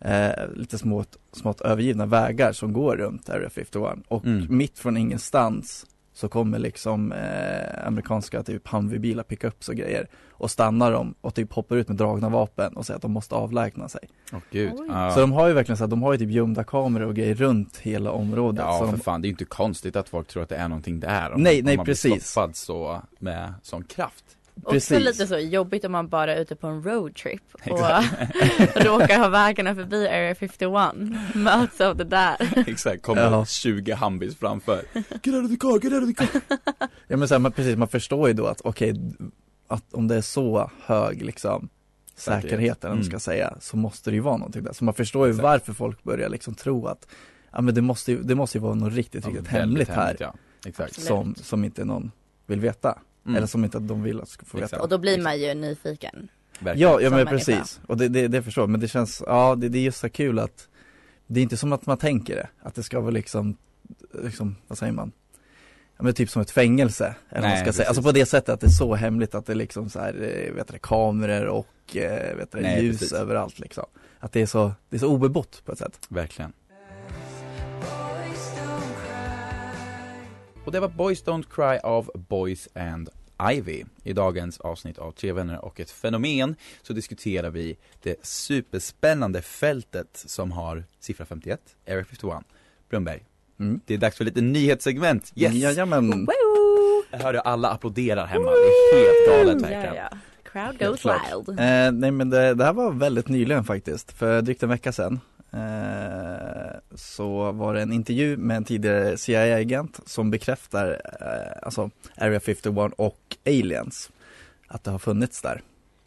eh, 0.00 0.30
lite 0.54 0.78
smått, 0.78 1.16
smått 1.32 1.60
övergivna 1.60 2.06
vägar 2.06 2.52
som 2.52 2.72
går 2.72 2.96
runt 2.96 3.28
Area 3.28 3.50
51. 3.50 3.98
Och 4.08 4.24
Mm. 4.24 4.46
mitt 4.56 4.78
från 4.78 4.96
ingenstans 4.96 5.86
så 6.12 6.28
kommer 6.28 6.58
liksom 6.58 7.12
eh, 7.12 7.86
amerikanska 7.86 8.42
typ 8.42 8.68
Humvee-bilar, 8.68 9.22
pickups 9.22 9.68
och 9.68 9.74
grejer 9.74 10.08
och 10.30 10.50
stannar 10.50 10.92
dem 10.92 11.14
och 11.20 11.34
typ 11.34 11.52
hoppar 11.52 11.76
ut 11.76 11.88
med 11.88 11.96
dragna 11.96 12.28
vapen 12.28 12.76
och 12.76 12.86
säger 12.86 12.96
att 12.96 13.02
de 13.02 13.12
måste 13.12 13.34
avlägsna 13.34 13.88
sig. 13.88 14.00
Åh 14.32 14.38
gud. 14.50 14.72
Så 15.14 15.20
de 15.20 15.32
har 15.32 15.48
ju 15.48 15.54
verkligen 15.54 15.76
så 15.76 15.84
att 15.84 15.90
de 15.90 16.02
har 16.02 16.12
ju 16.12 16.18
typ 16.18 16.30
gömda 16.30 16.64
kameror 16.64 17.06
och 17.06 17.14
grejer 17.14 17.34
runt 17.34 17.76
hela 17.76 18.10
området. 18.10 18.64
Ja 18.66 18.78
så 18.78 18.84
för 18.84 18.92
de, 18.92 19.00
fan, 19.00 19.22
det 19.22 19.26
är 19.26 19.28
ju 19.28 19.32
inte 19.32 19.44
konstigt 19.44 19.96
att 19.96 20.08
folk 20.08 20.28
tror 20.28 20.42
att 20.42 20.48
det 20.48 20.56
är 20.56 20.68
någonting 20.68 21.00
där 21.00 21.32
om, 21.32 21.42
Nej, 21.42 21.62
nej, 21.62 21.72
om 21.72 21.76
man 21.76 21.84
blir 21.84 21.94
precis. 21.94 22.26
stoppad 22.26 22.56
så 22.56 23.02
med 23.18 23.54
sån 23.62 23.84
kraft 23.84 24.24
Också 24.62 24.72
Precis. 24.72 24.98
lite 25.04 25.26
så 25.26 25.38
jobbigt 25.38 25.84
om 25.84 25.92
man 25.92 26.08
bara 26.08 26.34
är 26.34 26.40
ute 26.40 26.56
på 26.56 26.66
en 26.66 26.82
roadtrip 26.82 27.42
och 27.70 27.78
råkar 28.84 29.18
ha 29.18 29.28
vägarna 29.28 29.74
förbi 29.74 30.08
Area 30.08 30.34
51. 30.34 30.70
Möts 31.34 31.80
av 31.80 31.96
det 31.96 32.04
där. 32.04 32.36
Exakt, 32.68 33.02
kommer 33.02 33.22
Ja. 33.22 33.44
20 33.46 33.92
hambis 33.92 34.36
framför 34.36 34.82
Get 34.92 35.26
out 35.26 35.44
of 35.44 35.50
the 35.50 35.56
car, 35.56 35.80
get 35.84 35.92
out 35.92 36.02
of 36.02 36.08
the 36.16 36.26
car 36.26 36.40
ja 37.08 37.16
men 37.16 37.28
så 37.28 37.34
här, 37.34 37.38
man, 37.38 37.52
precis, 37.52 37.76
man 37.76 37.88
förstår 37.88 38.28
ju 38.28 38.34
då 38.34 38.46
att 38.46 38.60
okej, 38.64 38.94
att 39.68 39.94
om 39.94 40.08
det 40.08 40.14
är 40.16 40.20
så 40.20 40.70
hög 40.84 41.22
liksom 41.22 41.68
Säkerhet. 42.16 42.42
säkerhet, 42.42 42.78
eller 42.84 42.88
vad 42.88 42.96
man 42.98 43.04
Mm. 43.06 43.10
ska 43.10 43.18
säga, 43.18 43.56
så 43.60 43.76
måste 43.76 44.10
det 44.10 44.14
ju 44.14 44.20
vara 44.20 44.36
någonting 44.36 44.62
där. 44.64 44.72
Så 44.72 44.84
man 44.84 44.94
förstår 44.94 45.26
ju 45.26 45.30
Exakt. 45.30 45.42
varför 45.42 45.72
folk 45.72 46.02
börjar 46.02 46.28
liksom 46.28 46.54
tro 46.54 46.86
att, 46.86 47.06
ja 47.52 47.60
men 47.60 47.74
det 47.74 47.82
måste 47.82 48.12
ju, 48.12 48.22
det 48.22 48.34
måste 48.34 48.58
ju 48.58 48.62
vara 48.62 48.74
något 48.74 48.92
riktigt, 48.94 49.26
riktigt 49.26 49.46
Ja, 49.52 49.58
väldigt 49.58 49.88
hemligt 49.88 49.88
här, 49.88 50.16
ja. 50.20 50.34
Exakt 50.66 51.00
som, 51.02 51.34
som 51.34 51.64
inte 51.64 51.84
någon 51.84 52.10
vill 52.46 52.60
veta. 52.60 52.98
Mm. 53.24 53.36
Eller 53.36 53.46
som 53.46 53.64
inte 53.64 53.78
de 53.78 54.02
vill 54.02 54.20
att 54.20 54.28
ska 54.28 54.46
få 54.46 54.58
veta. 54.58 54.82
Och 54.82 54.88
då 54.88 54.98
blir 54.98 55.22
man 55.22 55.40
ju 55.40 55.54
nyfiken. 55.54 56.28
Verkligen. 56.58 56.90
Ja, 56.90 57.00
ja 57.00 57.10
men 57.10 57.24
människa. 57.24 57.30
precis. 57.30 57.80
Och 57.86 57.96
det, 57.96 58.08
det, 58.08 58.28
det 58.28 58.42
förstår 58.42 58.62
jag. 58.62 58.70
Men 58.70 58.80
det 58.80 58.88
känns, 58.88 59.22
ja 59.26 59.56
det, 59.58 59.68
det 59.68 59.78
är 59.78 59.82
just 59.82 59.98
så 59.98 60.08
kul 60.08 60.38
att 60.38 60.68
Det 61.26 61.40
är 61.40 61.42
inte 61.42 61.56
som 61.56 61.72
att 61.72 61.86
man 61.86 61.98
tänker 61.98 62.36
det, 62.36 62.48
att 62.62 62.74
det 62.74 62.82
ska 62.82 63.00
vara 63.00 63.10
liksom, 63.10 63.56
liksom, 64.24 64.56
vad 64.66 64.78
säger 64.78 64.92
man? 64.92 65.12
Ja 65.96 66.04
men 66.04 66.14
typ 66.14 66.30
som 66.30 66.42
ett 66.42 66.50
fängelse, 66.50 67.04
eller 67.04 67.40
vad 67.40 67.42
man 67.42 67.50
Nej, 67.50 67.56
ska 67.58 67.64
precis. 67.64 67.76
säga. 67.76 67.88
Alltså 67.88 68.02
på 68.02 68.12
det 68.12 68.26
sättet 68.26 68.48
att 68.48 68.60
det 68.60 68.66
är 68.66 68.70
så 68.70 68.94
hemligt 68.94 69.34
att 69.34 69.46
det 69.46 69.52
är 69.52 69.56
liksom 69.56 69.90
så 69.90 69.98
här, 69.98 70.44
eh, 70.48 70.54
vet 70.54 70.68
du, 70.68 70.78
kameror 70.78 71.46
och 71.46 71.96
eh, 71.96 72.36
vet 72.36 72.52
du, 72.52 72.60
Nej, 72.60 72.84
ljus 72.84 72.98
precis. 72.98 73.12
överallt 73.12 73.58
liksom. 73.58 73.84
Att 74.18 74.32
det 74.32 74.42
är 74.42 74.46
så, 74.46 74.72
det 74.88 74.96
är 74.96 75.00
så 75.00 75.08
obebott 75.08 75.62
på 75.64 75.72
ett 75.72 75.78
sätt. 75.78 76.06
Verkligen 76.08 76.52
Och 80.70 80.74
det 80.74 80.80
var 80.80 80.88
Boys 80.88 81.24
Don't 81.24 81.44
Cry 81.50 81.78
av 81.82 82.10
Boys 82.14 82.68
and 82.74 83.08
Ivy. 83.52 83.84
I 84.02 84.12
dagens 84.12 84.60
avsnitt 84.60 84.98
av 84.98 85.12
Tre 85.12 85.32
vänner 85.32 85.64
och 85.64 85.80
ett 85.80 85.90
fenomen 85.90 86.56
så 86.82 86.92
diskuterar 86.92 87.50
vi 87.50 87.76
det 88.02 88.26
superspännande 88.26 89.42
fältet 89.42 90.08
som 90.26 90.52
har 90.52 90.84
siffra 91.00 91.24
51, 91.26 91.60
Area 91.88 92.04
51. 92.04 92.34
Brunberg, 92.90 93.22
Mm. 93.60 93.80
det 93.86 93.94
är 93.94 93.98
dags 93.98 94.16
för 94.16 94.24
lite 94.24 94.40
nyhetssegment. 94.40 95.32
Yes! 95.34 95.54
Jajamän. 95.54 96.26
Jag 97.10 97.18
hörde 97.18 97.40
alla 97.40 97.68
applåderar 97.70 98.26
hemma, 98.26 98.50
det 98.50 98.96
är 98.96 99.04
helt 99.04 99.28
galet 99.46 99.62
verkligen. 99.62 99.94
Ja, 99.94 100.08
ja. 100.12 100.18
Crowd 100.52 100.78
goes 100.78 101.04
wild. 101.04 101.48
Eh, 101.60 101.92
nej 101.92 102.10
men 102.10 102.30
det, 102.30 102.54
det 102.54 102.64
här 102.64 102.72
var 102.72 102.92
väldigt 102.92 103.28
nyligen 103.28 103.64
faktiskt, 103.64 104.12
för 104.12 104.42
drygt 104.42 104.62
en 104.62 104.68
vecka 104.68 104.92
sedan 104.92 105.20
Så 106.94 107.52
var 107.52 107.74
det 107.74 107.82
en 107.82 107.92
intervju 107.92 108.36
med 108.36 108.56
en 108.56 108.64
tidigare 108.64 109.16
CIA-agent 109.16 110.00
som 110.06 110.30
bekräftar 110.30 111.00
eh, 111.20 111.58
alltså 111.62 111.90
Area 112.16 112.40
51 112.40 112.92
och 112.96 113.36
aliens 113.46 114.10
Att 114.68 114.84
det 114.84 114.90
har 114.90 114.98
funnits 114.98 115.42
där 115.42 115.62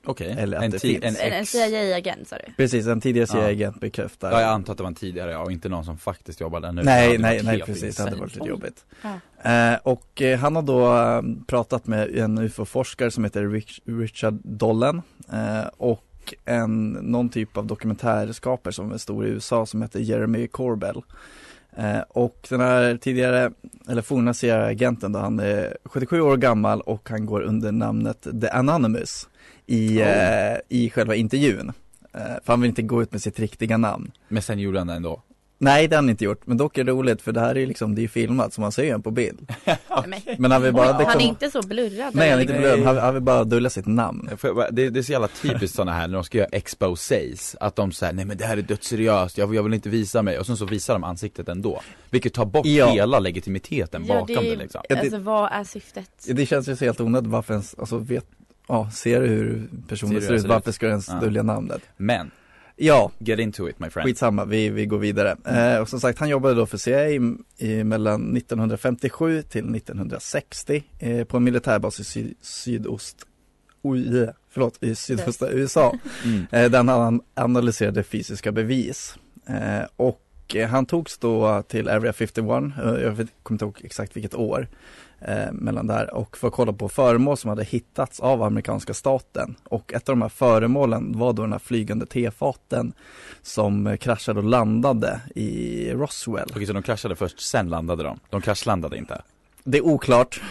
Okej, 0.05 0.35
Eller 0.39 0.57
att 0.57 0.63
en, 0.63 0.71
det 0.71 0.77
ti- 0.77 1.01
finns. 1.01 1.19
en 1.21 1.31
En, 1.33 1.45
CIA-agent 1.45 2.27
sa 2.27 2.35
du? 2.35 2.53
Precis, 2.57 2.87
en 2.87 3.01
tidigare 3.01 3.27
Ja. 3.29 3.33
CIA-agent 3.47 3.79
bekräftar 3.79 4.31
Ja 4.31 4.41
jag 4.41 4.49
antar 4.49 4.71
att 4.73 4.77
det 4.77 4.83
var 4.83 4.87
en 4.89 4.95
tidigare 4.95 5.31
ja, 5.31 5.39
och 5.39 5.51
inte 5.51 5.69
någon 5.69 5.85
som 5.85 5.97
faktiskt 5.97 6.39
jobbar 6.41 6.59
där 6.59 6.71
nu 6.71 6.83
Nej, 6.83 7.17
nej, 7.17 7.41
nej 7.43 7.59
precis, 7.61 7.95
det 7.95 8.03
hade 8.03 8.15
varit 8.15 8.35
lite 8.35 8.47
jobbigt 8.49 8.85
Ja. 9.41 9.51
eh, 9.73 9.79
Och 9.83 10.21
eh, 10.21 10.39
han 10.39 10.55
har 10.55 10.63
då 10.63 10.95
eh, 10.97 11.21
pratat 11.47 11.87
med 11.87 12.15
en 12.17 12.37
UFO-forskare 12.37 13.11
som 13.11 13.23
heter 13.23 13.47
Rich, 13.47 13.79
Richard 13.85 14.33
Dollen 14.43 15.01
eh, 15.33 15.63
Och 16.23 16.33
en, 16.45 16.89
någon 16.91 17.29
typ 17.29 17.57
av 17.57 17.65
dokumentärskapare 17.67 18.73
som 18.73 18.91
är 18.91 18.97
stor 18.97 19.25
i 19.25 19.29
USA 19.29 19.65
som 19.65 19.81
heter 19.81 19.99
Jeremy 19.99 20.47
Corbell. 20.47 21.01
Eh, 21.77 21.99
Och 22.09 22.47
den 22.49 22.59
här 22.59 22.97
tidigare, 22.97 23.51
eller 23.89 24.01
forna 24.01 24.33
CIA-agenten 24.33 25.11
då, 25.11 25.19
han 25.19 25.39
är 25.39 25.77
77 25.85 26.21
år 26.21 26.37
gammal 26.37 26.81
och 26.81 27.09
han 27.09 27.25
går 27.25 27.41
under 27.41 27.71
namnet 27.71 28.27
The 28.41 28.47
Anonymous 28.49 29.29
i, 29.65 29.99
Oh. 29.99 30.07
eh, 30.07 30.57
i 30.69 30.89
själva 30.89 31.15
intervjun. 31.15 31.71
Eh, 32.13 32.21
För 32.21 32.53
han 32.53 32.61
vill 32.61 32.69
inte 32.69 32.81
gå 32.81 33.01
ut 33.01 33.11
med 33.11 33.21
sitt 33.21 33.39
riktiga 33.39 33.77
namn. 33.77 34.11
Men 34.27 34.41
sen 34.41 34.59
gjorde 34.59 34.77
han 34.79 34.87
det 34.87 34.93
ändå 34.93 35.21
Nej 35.63 35.87
det 35.87 35.95
har 35.95 36.01
han 36.03 36.09
inte 36.09 36.23
gjort, 36.23 36.47
men 36.47 36.57
dock 36.57 36.77
är 36.77 36.83
det 36.83 36.91
roligt 36.91 37.21
för 37.21 37.31
det 37.31 37.39
här 37.39 37.55
är 37.55 37.59
ju 37.59 37.65
liksom, 37.65 37.95
det 37.95 37.99
är 37.99 38.03
ju 38.03 38.07
filmat 38.07 38.53
så 38.53 38.61
man 38.61 38.71
ser 38.71 38.83
ju 38.83 38.89
en 38.89 39.01
på 39.01 39.11
bild 39.11 39.51
Men, 40.07 40.19
Men 40.37 40.51
han 40.51 40.61
vill 40.61 40.73
bara 40.73 40.93
han 40.93 41.01
liksom, 41.03 41.21
är 41.21 41.25
inte 41.25 41.51
så 41.51 41.61
blurrad. 41.61 42.15
Nej 42.15 42.29
han 42.29 42.39
är 42.39 42.41
inte 42.41 42.53
blöd, 42.53 42.79
han, 42.83 42.97
han 42.97 43.13
vill 43.13 43.23
bara 43.23 43.43
dölja 43.43 43.69
sitt 43.69 43.85
namn 43.85 44.29
Det, 44.71 44.89
det 44.89 44.99
är 44.99 45.03
så 45.03 45.11
jävla 45.11 45.27
typiskt 45.27 45.75
sådana 45.75 45.91
här 45.93 46.07
när 46.07 46.13
de 46.15 46.23
ska 46.23 46.37
göra 46.37 46.47
exposés, 46.51 47.55
att 47.59 47.75
de 47.75 47.91
säger 47.91 48.13
nej 48.13 48.25
men 48.25 48.37
det 48.37 48.45
här 48.45 48.57
är 48.57 48.61
dödsseriöst, 48.61 49.37
jag, 49.37 49.55
jag 49.55 49.63
vill 49.63 49.73
inte 49.73 49.89
visa 49.89 50.21
mig 50.21 50.39
och 50.39 50.45
sen 50.45 50.57
så 50.57 50.65
visar 50.65 50.93
de 50.93 51.03
ansiktet 51.03 51.49
ändå 51.49 51.81
Vilket 52.09 52.33
tar 52.33 52.45
bort 52.45 52.65
Ja. 52.65 52.87
hela 52.91 53.19
legitimiteten 53.19 54.05
Ja, 54.07 54.13
bakom 54.13 54.35
det, 54.35 54.49
det, 54.49 54.55
liksom 54.55 54.81
Ja, 54.89 54.95
det- 54.95 55.01
alltså 55.01 55.17
vad 55.19 55.51
är 55.51 55.63
syftet? 55.63 56.09
Det 56.25 56.45
känns 56.45 56.67
ju 56.69 56.75
så 56.75 56.85
helt 56.85 57.01
onödigt, 57.01 57.29
varför 57.29 57.53
ens, 57.53 57.75
alltså 57.79 57.97
vet, 57.97 58.25
ja 58.67 58.89
ser 58.91 59.21
du 59.21 59.27
hur 59.27 59.67
personen 59.87 60.21
Ser 60.21 60.27
ser 60.27 60.33
ut, 60.33 60.45
varför 60.45 60.71
ska 60.71 60.85
du 60.85 60.89
ens 60.89 61.07
Ja. 61.07 61.19
dölja 61.19 61.43
namnet? 61.43 61.81
Men, 61.97 62.31
Ja, 62.75 63.11
get 63.19 63.39
into 63.39 63.69
it 63.69 63.79
my 63.79 63.89
friend 63.89 64.07
skitsamma, 64.07 64.45
vi, 64.45 64.69
vi 64.69 64.85
går 64.85 64.97
vidare. 64.97 65.37
Eh, 65.45 65.81
och 65.81 65.89
som 65.89 65.99
sagt, 65.99 66.19
han 66.19 66.29
jobbade 66.29 66.55
då 66.55 66.65
för 66.65 66.77
CIA 66.77 67.09
i, 67.09 67.35
i 67.57 67.83
mellan 67.83 68.37
1957 68.37 69.41
till 69.41 69.75
1960 69.75 70.83
eh, 70.99 71.23
på 71.23 71.37
en 71.37 71.43
militärbas 71.43 71.99
i 71.99 72.03
syd, 72.03 72.35
sydost, 72.41 73.17
oj, 73.81 74.29
förlåt, 74.49 74.83
i 74.83 74.95
sydöstra 74.95 75.49
USA. 75.49 75.95
mm. 76.25 76.45
Eh, 76.51 76.71
där 76.71 76.83
han 76.83 77.21
analyserade 77.33 78.03
fysiska 78.03 78.51
bevis. 78.51 79.15
Eh, 79.47 79.85
och 80.43 80.55
eh, 80.55 80.69
han 80.69 80.85
togs 80.85 81.17
då 81.17 81.61
till 81.61 81.89
Area 81.89 82.13
51, 82.13 82.37
eh, 82.37 82.43
jag 82.83 83.15
kommer 83.43 83.55
inte 83.55 83.65
ihåg 83.65 83.81
exakt 83.83 84.15
vilket 84.15 84.35
år, 84.35 84.67
eh, 85.21 85.51
mellan 85.51 85.87
där 85.87 86.13
och 86.13 86.37
för 86.37 86.47
att 86.47 86.53
kolla 86.53 86.73
på 86.73 86.89
föremål 86.89 87.37
som 87.37 87.49
hade 87.49 87.63
hittats 87.63 88.19
av 88.19 88.43
amerikanska 88.43 88.93
staten. 88.93 89.55
Och 89.63 89.93
ett 89.93 90.09
av 90.09 90.15
de 90.15 90.21
här 90.21 90.29
föremålen 90.29 91.17
var 91.17 91.33
då 91.33 91.41
den 91.41 91.51
här 91.51 91.59
flygande 91.59 92.05
tefaten 92.05 92.93
som 93.41 93.97
kraschade 93.99 94.39
och 94.39 94.45
landade 94.45 95.21
i 95.35 95.91
Roswell. 95.91 96.49
Okej 96.51 96.65
så 96.65 96.73
de 96.73 96.83
kraschade 96.83 97.15
först, 97.15 97.39
sen 97.39 97.69
landade 97.69 98.03
de? 98.03 98.19
De 98.29 98.41
kraschlandade 98.41 98.97
inte? 98.97 99.21
Det 99.65 99.77
är 99.77 99.81
oklart. 99.81 100.41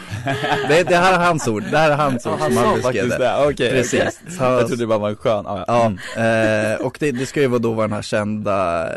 det, 0.69 0.83
det 0.83 0.97
här 0.97 1.13
är 1.21 1.27
hans 1.27 1.49
ord, 1.49 1.63
det 1.71 1.79
här 1.79 1.91
är 1.91 1.97
hans 1.97 2.27
ord 2.27 2.39
som 2.41 2.57
han 2.57 2.75
beskrev 2.77 3.09
det. 3.09 3.19
det, 3.19 3.47
okej 3.49 3.71
Precis. 3.71 4.21
Så- 4.39 4.45
Jag 4.45 4.67
trodde 4.67 4.83
det 4.83 4.87
bara 4.87 4.99
var 4.99 5.09
en 5.11 5.17
skön, 5.17 5.47
ah, 5.47 5.59
ja, 5.59 5.65
Ja, 5.69 5.87
Mm. 6.17 6.73
eh, 6.73 6.87
och 6.87 6.97
det, 7.01 7.13
det 7.13 7.27
ska 7.27 7.41
ju 7.41 7.47
vara 7.47 7.59
då 7.59 7.73
vara 7.73 7.87
den 7.87 7.95
här 7.95 8.03
kända 8.03 8.89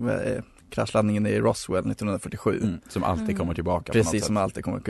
eh, 0.00 0.42
kraschlandningen 0.70 1.26
i 1.26 1.38
Roswell 1.38 1.80
1947. 1.90 2.58
Mm. 2.62 2.80
Som 2.88 3.04
alltid 3.04 3.38
kommer 3.38 3.54
tillbaka 3.54 3.92
Precis 3.92 4.26
som 4.26 4.36
alltid 4.36 4.64
kommer, 4.64 4.82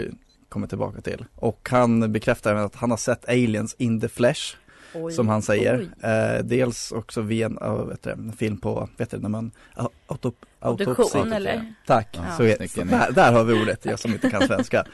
kommer 0.49 0.67
tillbaka 0.67 1.01
till. 1.01 1.25
Och 1.37 1.69
han 1.73 2.13
bekräftar 2.13 2.51
även 2.51 2.65
att 2.65 2.75
han 2.75 2.91
har 2.91 2.99
sett 2.99 3.29
aliens 3.29 3.75
in 3.79 4.01
the 4.01 4.09
flesh, 4.09 4.57
Oj, 4.95 5.13
som 5.13 5.29
han 5.29 5.43
säger. 5.43 5.89
Eh, 6.03 6.45
dels 6.45 6.93
också 6.93 7.21
via 7.21 7.47
en, 7.47 7.59
uh, 7.59 7.85
vet 7.85 8.03
du, 8.03 8.11
en 8.11 8.33
film 8.39 8.57
på, 8.57 8.89
vet 8.97 9.11
du, 9.11 9.19
när 9.19 9.29
man, 9.29 9.51
uh, 9.81 9.87
autop, 10.07 10.35
autopsi. 10.61 11.19
eller? 11.19 11.75
Tack, 11.87 12.09
Ja. 12.13 12.37
så, 12.37 12.43
är, 12.43 12.67
så 12.69 12.85
där, 12.85 13.13
där 13.13 13.33
har 13.33 13.45
vi 13.45 13.63
ordet, 13.63 13.85
jag 13.85 13.99
som 13.99 14.13
inte 14.13 14.31
kan 14.31 14.47
svenska. 14.47 14.85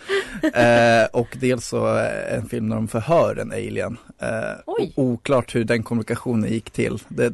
eh, 0.54 1.06
och 1.12 1.37
dels 1.40 1.66
så 1.66 1.99
eh, 1.99 2.35
en 2.35 2.49
film 2.49 2.68
när 2.68 2.76
de 2.76 2.88
förhör 2.88 3.37
en 3.37 3.52
alien. 3.52 3.96
Eh, 4.18 4.88
oklart 4.94 5.54
hur 5.54 5.64
den 5.64 5.82
kommunikationen 5.82 6.50
gick 6.50 6.70
till. 6.70 6.99
Det, 7.08 7.32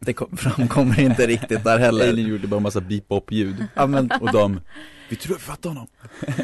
det, 0.00 0.12
kom, 0.12 0.36
framkommer 0.36 1.00
inte 1.00 1.26
riktigt 1.26 1.64
där 1.64 1.78
heller. 1.78 2.08
Alien 2.08 2.28
gjorde 2.28 2.46
bara 2.46 2.60
massa 2.60 2.80
beep-bop-ljud 2.80 3.66
Ja, 3.74 3.86
men, 3.86 4.10
och 4.20 4.32
de, 4.32 4.60
vi 5.08 5.16
tror 5.16 5.34
vi 5.34 5.40
fattar 5.40 5.68
honom 5.68 5.86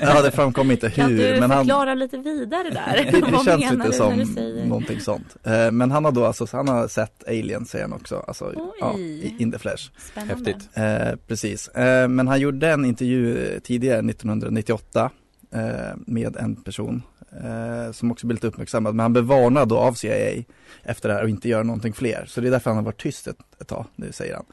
ja 0.00 0.22
det 0.22 0.30
framkom 0.30 0.70
inte 0.70 0.90
Kan 0.90 1.10
hur, 1.10 1.34
du 1.34 1.40
men 1.40 1.50
han 1.50 1.64
förklara 1.64 1.94
lite 1.94 2.18
vidare 2.18 2.70
där? 2.70 2.96
det, 3.12 3.20
det 3.20 3.44
känns 3.44 3.70
lite 3.72 3.92
som 3.92 4.68
någonting 4.68 5.00
sånt. 5.00 5.36
Eh, 5.44 5.70
men 5.70 5.90
han 5.90 6.04
har 6.04 6.12
då 6.12 6.24
alltså, 6.24 6.46
han 6.52 6.68
har 6.68 6.88
sett 6.88 7.28
Alien 7.28 7.66
säger 7.66 7.84
han 7.84 7.92
också, 7.92 8.24
alltså 8.26 8.52
Oj. 8.56 8.72
ja, 8.80 8.98
i 8.98 9.34
in 9.38 9.52
the 9.52 9.58
flesh. 9.58 9.90
Spännande. 9.98 10.34
Häftigt 10.34 10.68
Eh, 10.74 11.16
precis, 11.26 11.68
eh, 11.68 12.08
men 12.08 12.28
han 12.28 12.40
gjorde 12.40 12.70
en 12.70 12.84
intervju 12.84 13.60
tidigare 13.64 13.98
1998 13.98 15.10
eh, 15.54 15.60
med 16.06 16.36
en 16.36 16.56
person 16.56 17.02
eh, 17.44 17.92
som 17.92 18.10
också 18.10 18.26
blev 18.26 18.34
lite 18.34 18.46
uppmärksammad, 18.46 18.94
men 18.94 19.02
han 19.04 19.12
blev 19.12 19.24
varnad 19.24 19.68
då 19.68 19.78
av 19.78 19.92
CIA 19.92 20.42
efter 20.82 21.08
det 21.08 21.14
här 21.14 21.22
och 21.22 21.28
inte 21.28 21.48
göra 21.48 21.62
någonting 21.62 21.92
fler. 21.92 22.24
Så 22.28 22.40
det 22.40 22.46
är 22.46 22.50
därför 22.50 22.70
han 22.70 22.76
har 22.76 22.84
varit 22.84 23.00
tyst 23.02 23.26
ett, 23.26 23.36
ett 23.60 23.68
tag, 23.68 23.84
det 23.96 24.12
säger 24.12 24.34
han. 24.34 24.44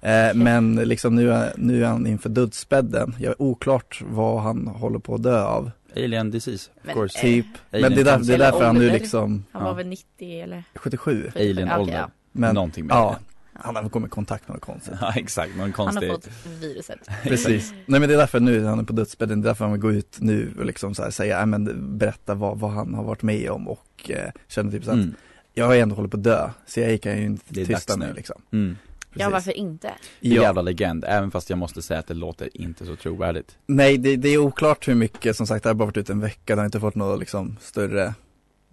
Eh, 0.00 0.34
men 0.34 0.74
liksom 0.76 1.14
nu, 1.14 1.32
är- 1.32 1.52
nu 1.56 1.84
är 1.84 1.88
han 1.88 2.06
inför 2.06 2.28
dödsbädden, 2.28 3.14
jag 3.18 3.30
är 3.30 3.42
oklart 3.42 4.02
vad 4.10 4.42
han 4.42 4.66
håller 4.66 4.98
på 4.98 5.14
att 5.14 5.22
dö 5.22 5.42
av. 5.44 5.70
Alien 5.96 6.30
disease, 6.30 6.70
of 6.76 6.80
Men, 6.84 6.94
course 6.94 7.18
eh, 7.18 7.22
Typ, 7.22 7.46
Alien 7.72 7.88
men 7.88 7.94
det 8.04 8.10
är, 8.10 8.18
där, 8.18 8.24
det 8.26 8.34
är 8.34 8.38
därför 8.38 8.64
han 8.64 8.74
nu 8.76 8.90
liksom, 8.90 9.44
Han 9.52 9.62
Ja. 9.62 9.68
var 9.68 9.74
väl 9.74 9.86
90 9.86 10.40
eller? 10.42 10.64
77, 10.74 11.30
Alien 11.36 11.72
ålder, 11.72 11.94
ja. 11.94 12.10
men 12.32 12.54
någonting 12.54 12.86
med 12.86 12.94
ja, 12.94 13.16
han 13.54 13.76
har 13.76 13.88
kommit 13.88 14.08
i 14.08 14.10
kontakt 14.10 14.48
med 14.48 14.54
något 14.54 14.64
konstigt. 14.64 14.94
Ja 15.00 15.12
exakt, 15.16 15.50
någon 15.50 15.60
Han 15.60 15.72
konstig 15.72 16.08
har 16.08 16.14
fått 16.14 16.28
viruset. 16.60 16.98
Precis. 17.22 17.72
Nej 17.86 18.00
men 18.00 18.08
det 18.08 18.14
är 18.14 18.18
därför 18.18 18.40
nu 18.40 18.64
han 18.64 18.78
är 18.78 18.84
på 18.84 18.92
dödsbädden, 18.92 19.40
det 19.40 19.46
är 19.46 19.48
därför 19.48 19.64
han 19.64 19.72
vill 19.72 19.80
gå 19.80 19.92
ut 19.92 20.16
nu 20.20 20.54
och 20.58 20.64
liksom 20.64 20.94
så 20.94 21.02
här 21.02 21.10
säga, 21.10 21.36
nej 21.36 21.46
men 21.46 21.98
berätta 21.98 22.34
vad, 22.34 22.58
vad 22.58 22.70
han 22.70 22.94
har 22.94 23.04
varit 23.04 23.22
med 23.22 23.50
om 23.50 23.68
och 23.68 24.10
eh, 24.10 24.30
känner 24.48 24.70
typ 24.70 24.84
så 24.84 24.90
att 24.90 24.96
mm. 24.96 25.14
jag 25.52 25.66
har 25.66 25.76
ändå 25.76 25.94
hållit 25.94 26.10
på 26.10 26.16
att 26.16 26.24
dö, 26.24 26.50
så 26.66 26.80
jag 26.80 27.00
kan 27.00 27.18
ju 27.18 27.24
inte 27.24 27.44
Det 27.48 27.60
är 27.60 27.66
tysta 27.66 27.96
nu 27.96 28.06
nu. 28.06 28.12
liksom. 28.12 28.42
Mm. 28.52 28.76
Ja, 29.14 29.30
varför 29.30 29.52
inte? 29.52 29.92
Ja. 30.20 30.42
jävla 30.42 30.62
legend, 30.62 31.04
även 31.08 31.30
fast 31.30 31.50
jag 31.50 31.58
måste 31.58 31.82
säga 31.82 32.00
att 32.00 32.06
det 32.06 32.14
låter 32.14 32.56
inte 32.56 32.86
så 32.86 32.96
trovärdigt 32.96 33.56
Nej 33.66 33.98
det, 33.98 34.16
det 34.16 34.28
är 34.28 34.38
oklart 34.38 34.88
hur 34.88 34.94
mycket, 34.94 35.36
som 35.36 35.46
sagt 35.46 35.62
det 35.62 35.68
har 35.68 35.74
bara 35.74 35.84
varit 35.84 35.96
ute 35.96 36.12
en 36.12 36.20
vecka, 36.20 36.54
det 36.54 36.60
har 36.60 36.66
inte 36.66 36.80
fått 36.80 36.94
något 36.94 37.20
liksom 37.20 37.56
större 37.60 38.14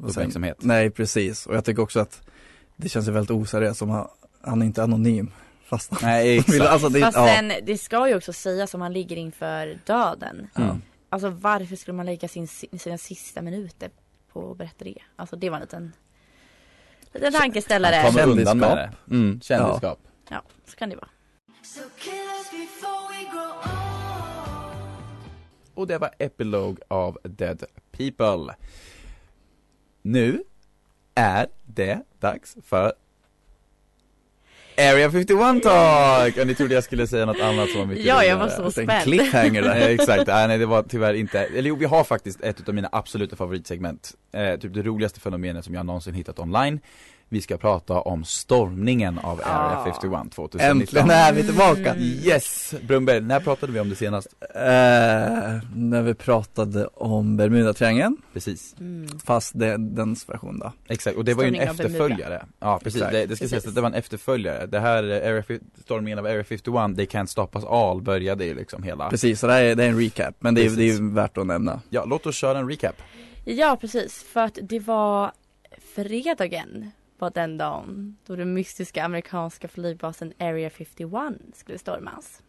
Uppmärksamhet 0.03 0.57
Nej 0.59 0.89
precis, 0.89 1.45
och 1.45 1.55
jag 1.55 1.65
tycker 1.65 1.81
också 1.81 1.99
att 1.99 2.21
det 2.75 2.89
känns 2.89 3.07
ju 3.07 3.11
väldigt 3.11 3.31
oseriöst 3.31 3.81
om 3.81 3.89
han, 3.89 4.07
han 4.43 4.61
är 4.61 4.65
inte 4.65 4.83
anonym 4.83 5.31
fast 5.63 6.01
Nej 6.01 6.37
exakt 6.39 6.61
alltså, 6.61 6.89
det, 6.89 6.99
Fast 6.99 7.17
ja, 7.17 7.27
sen, 7.27 7.51
det 7.63 7.77
ska 7.77 8.07
ju 8.07 8.15
också 8.15 8.33
sägas 8.33 8.73
om 8.73 8.81
han 8.81 8.93
ligger 8.93 9.15
inför 9.15 9.79
döden. 9.85 10.47
Mm. 10.55 10.81
Alltså 11.09 11.29
varför 11.29 11.75
skulle 11.75 11.97
man 11.97 12.05
lägga 12.05 12.27
sin, 12.27 12.47
sina 12.47 12.97
sista 12.97 13.41
minuter 13.41 13.89
på 14.33 14.51
att 14.51 14.57
berätta 14.57 14.85
det? 14.85 14.97
Alltså 15.15 15.35
det 15.35 15.49
var 15.49 15.57
en 15.57 15.61
liten, 15.61 15.91
liten 17.13 17.33
Han 17.33 17.41
tankeställare. 17.41 18.03
kommer 18.03 18.27
undan 18.27 18.57
med 18.57 18.77
det 18.77 19.15
mm, 19.15 19.41
Kändisskap 19.41 19.99
Ja, 20.29 20.41
så 20.65 20.77
kan 20.77 20.89
det 20.89 20.95
vara. 20.95 21.09
Och 25.73 25.87
det 25.87 25.97
var 25.97 26.11
Epilogue 26.19 26.83
av 26.87 27.17
Dead 27.23 27.63
People 27.91 28.55
Nu 30.01 30.43
är 31.15 31.47
det 31.65 31.99
dags 32.19 32.57
för 32.65 32.93
Area 34.77 35.11
51 35.11 35.63
Talk! 35.63 36.37
Och 36.37 36.47
ni 36.47 36.55
trodde 36.55 36.73
jag 36.73 36.83
skulle 36.83 37.07
säga 37.07 37.25
något 37.25 37.39
annat 37.39 37.69
som 37.69 37.79
var 37.79 37.87
mycket 37.87 38.05
Ja, 38.05 38.23
jag 38.23 38.37
var 38.37 38.49
så 38.49 38.63
en 38.63 38.71
spänd. 38.71 39.03
cliffhanger 39.03 39.61
där. 39.61 39.75
Exakt, 39.89 40.27
nej, 40.27 40.47
nej 40.47 40.57
det 40.57 40.65
var 40.65 40.83
tyvärr 40.83 41.13
inte, 41.13 41.39
eller 41.39 41.69
jo 41.69 41.75
vi 41.75 41.85
har 41.85 42.03
faktiskt 42.03 42.41
ett 42.41 42.67
av 42.69 42.75
mina 42.75 42.89
absoluta 42.91 43.35
favoritsegment 43.35 44.11
eh, 44.33 44.59
Typ 44.59 44.73
det 44.73 44.81
roligaste 44.81 45.19
fenomenet 45.19 45.65
som 45.65 45.73
jag 45.73 45.85
någonsin 45.85 46.13
hittat 46.13 46.39
online 46.39 46.79
Vi 47.33 47.41
ska 47.41 47.57
prata 47.57 47.93
om 48.01 48.23
stormningen 48.23 49.19
av 49.19 49.41
Area 49.43 49.77
Ah. 49.77 49.83
51 49.85 50.31
2019 50.35 50.59
Äntligen 50.81 51.09
är 51.09 51.33
vi 51.33 51.43
tillbaka! 51.43 51.95
Yes! 51.97 52.73
Brumberg, 52.87 53.21
när 53.21 53.39
pratade 53.39 53.71
vi 53.71 53.79
om 53.79 53.89
det 53.89 53.95
senast? 53.95 54.27
Eh, 54.55 54.61
när 55.75 56.01
vi 56.01 56.13
pratade 56.13 56.87
om 56.87 57.37
Bermudatriangeln, 57.37 58.17
Precis, 58.33 58.75
Mm. 58.79 59.19
fast 59.25 59.59
det, 59.59 59.77
dens 59.77 60.29
version 60.29 60.59
då. 60.59 60.71
exakt, 60.87 61.17
och 61.17 61.25
det 61.25 61.33
var 61.33 61.43
ju 61.43 61.49
en 61.49 61.55
efterföljare 61.69 62.45
Ja 62.59 62.79
precis, 62.83 63.01
det, 63.11 63.25
det 63.25 63.35
ska 63.35 63.47
sägas 63.47 63.67
att 63.67 63.75
det 63.75 63.81
var 63.81 63.87
en 63.89 63.93
efterföljare 63.95 64.65
Det 64.65 64.79
här 64.79 65.03
eh, 65.03 65.29
Area, 65.29 65.43
fi- 65.43 65.59
stormningen 65.83 66.19
av 66.19 66.25
Area 66.25 66.43
51, 66.43 66.95
They 66.95 67.05
Can't 67.05 67.25
Stop 67.25 67.49
Us 67.55 67.65
All 67.65 68.01
började 68.01 68.45
ju 68.45 68.53
liksom 68.55 68.83
hela 68.83 69.09
Precis, 69.09 69.39
så 69.39 69.47
det 69.47 69.53
här 69.53 69.63
är, 69.63 69.75
det 69.75 69.83
är 69.83 69.89
en 69.89 69.99
recap, 69.99 70.35
men 70.39 70.55
det 70.55 70.65
är, 70.65 70.69
det 70.69 70.83
är 70.83 70.93
ju 70.99 71.11
värt 71.13 71.37
att 71.37 71.47
nämna. 71.47 71.81
Ja, 71.89 72.05
låt 72.05 72.25
oss 72.25 72.35
köra 72.35 72.59
en 72.59 72.69
recap 72.69 72.95
Ja, 73.45 73.77
precis. 73.81 74.23
För 74.33 74.39
att 74.41 74.57
det 74.61 74.79
var 74.79 75.31
fredagen 75.95 76.91
var 77.21 77.29
den 77.29 77.57
dagen 77.57 78.17
då 78.25 78.35
den 78.35 78.53
mystiska 78.53 79.03
amerikanska 79.03 79.67
flygbasen 79.67 80.33
Area 80.39 80.69
51 80.69 81.11
skulle 81.53 81.77
stormas. 81.77 82.41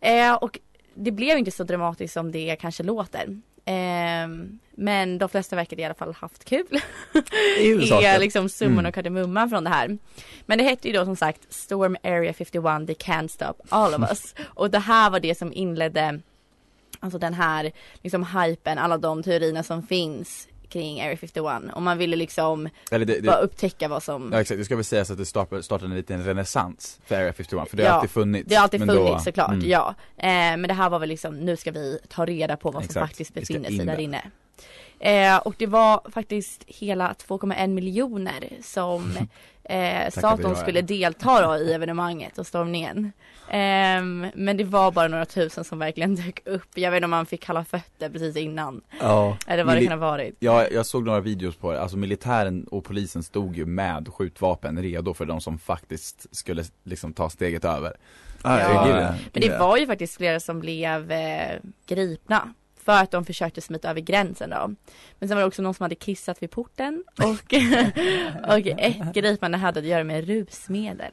Eh, 0.00 0.34
och 0.34 0.58
det 0.94 1.10
blev 1.10 1.38
inte 1.38 1.50
så 1.50 1.64
dramatiskt 1.64 2.14
som 2.14 2.32
det 2.32 2.56
kanske 2.60 2.82
låter. 2.82 3.40
Eh, 3.64 4.28
men 4.70 5.18
de 5.18 5.28
flesta 5.28 5.56
verkade 5.56 5.82
i 5.82 5.84
alla 5.84 5.94
fall 5.94 6.14
haft 6.14 6.44
kul. 6.44 6.80
I 7.60 7.92
är 7.92 8.18
liksom 8.20 8.48
summan 8.48 8.78
Mm. 8.78 8.86
och 8.88 8.94
kardemumman 8.94 9.50
från 9.50 9.64
det 9.64 9.70
här. 9.70 9.98
Men 10.46 10.58
det 10.58 10.64
hette 10.64 10.88
ju 10.88 10.94
då 10.94 11.04
som 11.04 11.16
sagt 11.16 11.52
Storm 11.52 11.96
Area 12.02 12.32
51, 12.32 12.86
they 12.86 12.94
can't 12.94 13.28
stop 13.28 13.54
all 13.68 13.94
of 13.94 14.10
us. 14.10 14.34
och 14.54 14.70
det 14.70 14.78
här 14.78 15.10
var 15.10 15.20
det 15.20 15.34
som 15.38 15.52
inledde 15.52 16.20
Alltså 17.02 17.18
den 17.18 17.34
här 17.34 17.72
liksom 18.02 18.26
hypen, 18.26 18.78
alla 18.78 18.98
de 18.98 19.22
teorierna 19.22 19.62
som 19.62 19.82
finns 19.82 20.48
kring 20.70 21.00
Area 21.00 21.16
51 21.16 21.62
och 21.74 21.82
man 21.82 21.98
ville 21.98 22.16
liksom 22.16 22.68
Eller 22.90 23.06
det, 23.06 23.24
bara 23.24 23.36
det, 23.36 23.42
upptäcka 23.42 23.88
vad 23.88 24.02
som 24.02 24.30
ja 24.32 24.40
exakt, 24.40 24.58
det 24.58 24.64
ska 24.64 24.76
väl 24.76 24.84
sägas 24.84 25.10
att 25.10 25.18
det 25.18 25.26
startade, 25.26 25.62
startade 25.62 25.90
en 25.90 25.96
liten 25.96 26.24
renässans 26.24 27.00
för 27.06 27.14
Area 27.14 27.32
51 27.32 27.68
för 27.70 27.76
det 27.76 27.82
Ja, 27.82 27.88
har 27.90 27.96
alltid 27.96 28.10
funnits 28.10 28.48
Det 28.48 28.54
har 28.54 28.62
alltid 28.62 28.80
funnits 28.80 28.96
då- 28.96 29.18
såklart, 29.18 29.52
mm. 29.52 29.68
ja. 29.68 29.94
Eh, 30.16 30.26
men 30.28 30.62
det 30.62 30.74
här 30.74 30.90
var 30.90 30.98
väl 30.98 31.08
liksom, 31.08 31.36
nu 31.40 31.56
ska 31.56 31.70
vi 31.70 31.98
ta 32.08 32.24
reda 32.26 32.56
på 32.56 32.70
vad 32.70 32.82
som 32.82 32.88
Exakt. 32.88 33.06
faktiskt 33.06 33.30
Vi 33.36 33.44
ska 33.44 33.54
befinner 33.54 33.68
sig 33.68 33.80
in 33.80 33.86
där 33.86 33.96
där. 33.96 34.02
inne. 34.02 34.22
Eh, 35.00 35.36
och 35.38 35.54
det 35.58 35.66
var 35.66 36.00
faktiskt 36.12 36.64
hela 36.66 37.12
2,1 37.28 37.66
miljoner 37.68 38.48
som 38.62 39.18
eh, 39.70 40.10
sa 40.10 40.30
att 40.30 40.42
de 40.42 40.56
skulle 40.56 40.82
delta 40.82 41.46
då 41.46 41.56
i 41.56 41.72
evenemanget 41.72 42.38
och 42.38 42.46
stormningen. 42.46 43.12
Ehm, 43.50 44.26
men 44.34 44.56
det 44.56 44.64
var 44.64 44.92
bara 44.92 45.08
några 45.08 45.24
tusen 45.26 45.64
som 45.64 45.78
verkligen 45.78 46.14
dök 46.14 46.42
upp. 46.44 46.68
Jag 46.74 46.90
vet 46.90 46.96
inte 46.98 47.04
om 47.04 47.10
man 47.10 47.26
fick 47.26 47.42
kalla 47.42 47.64
fötter 47.64 48.10
precis 48.10 48.36
innan. 48.36 48.80
Ja, 49.00 49.36
Eller 49.46 49.64
vad 49.64 49.74
det 49.74 49.80
Mili- 49.80 49.88
kan 49.88 49.98
ha 50.00 50.10
varit. 50.10 50.36
Ja, 50.38 50.66
jag 50.68 50.86
såg 50.86 51.06
några 51.06 51.20
videos 51.20 51.56
på 51.56 51.72
det, 51.72 51.80
alltså 51.80 51.96
militären 51.96 52.64
och 52.64 52.84
polisen 52.84 53.22
stod 53.22 53.56
ju 53.56 53.66
med 53.66 54.08
skjutvapen 54.08 54.82
redo 54.82 55.14
för 55.14 55.24
de 55.26 55.40
som 55.40 55.58
faktiskt 55.58 56.36
skulle 56.36 56.64
liksom 56.84 57.12
ta 57.12 57.30
steget 57.30 57.64
över. 57.64 57.96
ah, 58.42 58.58
ja. 58.58 59.14
Men 59.32 59.42
det 59.42 59.58
var 59.58 59.76
ju 59.76 59.86
faktiskt 59.86 60.16
flera 60.16 60.40
som 60.40 60.60
blev 60.60 61.12
eh, 61.12 61.58
gripna. 61.86 62.54
För 62.96 63.02
att 63.04 63.10
de 63.10 63.24
försökte 63.24 63.60
smita 63.60 63.90
över 63.90 64.00
gränsen 64.00 64.50
då. 64.50 64.74
Men 65.18 65.28
sen 65.28 65.36
var 65.36 65.42
det 65.42 65.46
också 65.46 65.62
någon 65.62 65.74
som 65.74 65.84
hade 65.84 65.94
kissat 65.94 66.42
vid 66.42 66.50
porten 66.50 67.04
och, 67.18 67.54
och 68.48 68.66
ett 68.66 69.14
gripande 69.14 69.58
hade 69.58 69.80
att 69.80 69.86
göra 69.86 70.04
med 70.04 70.26
rusmedel. 70.26 71.12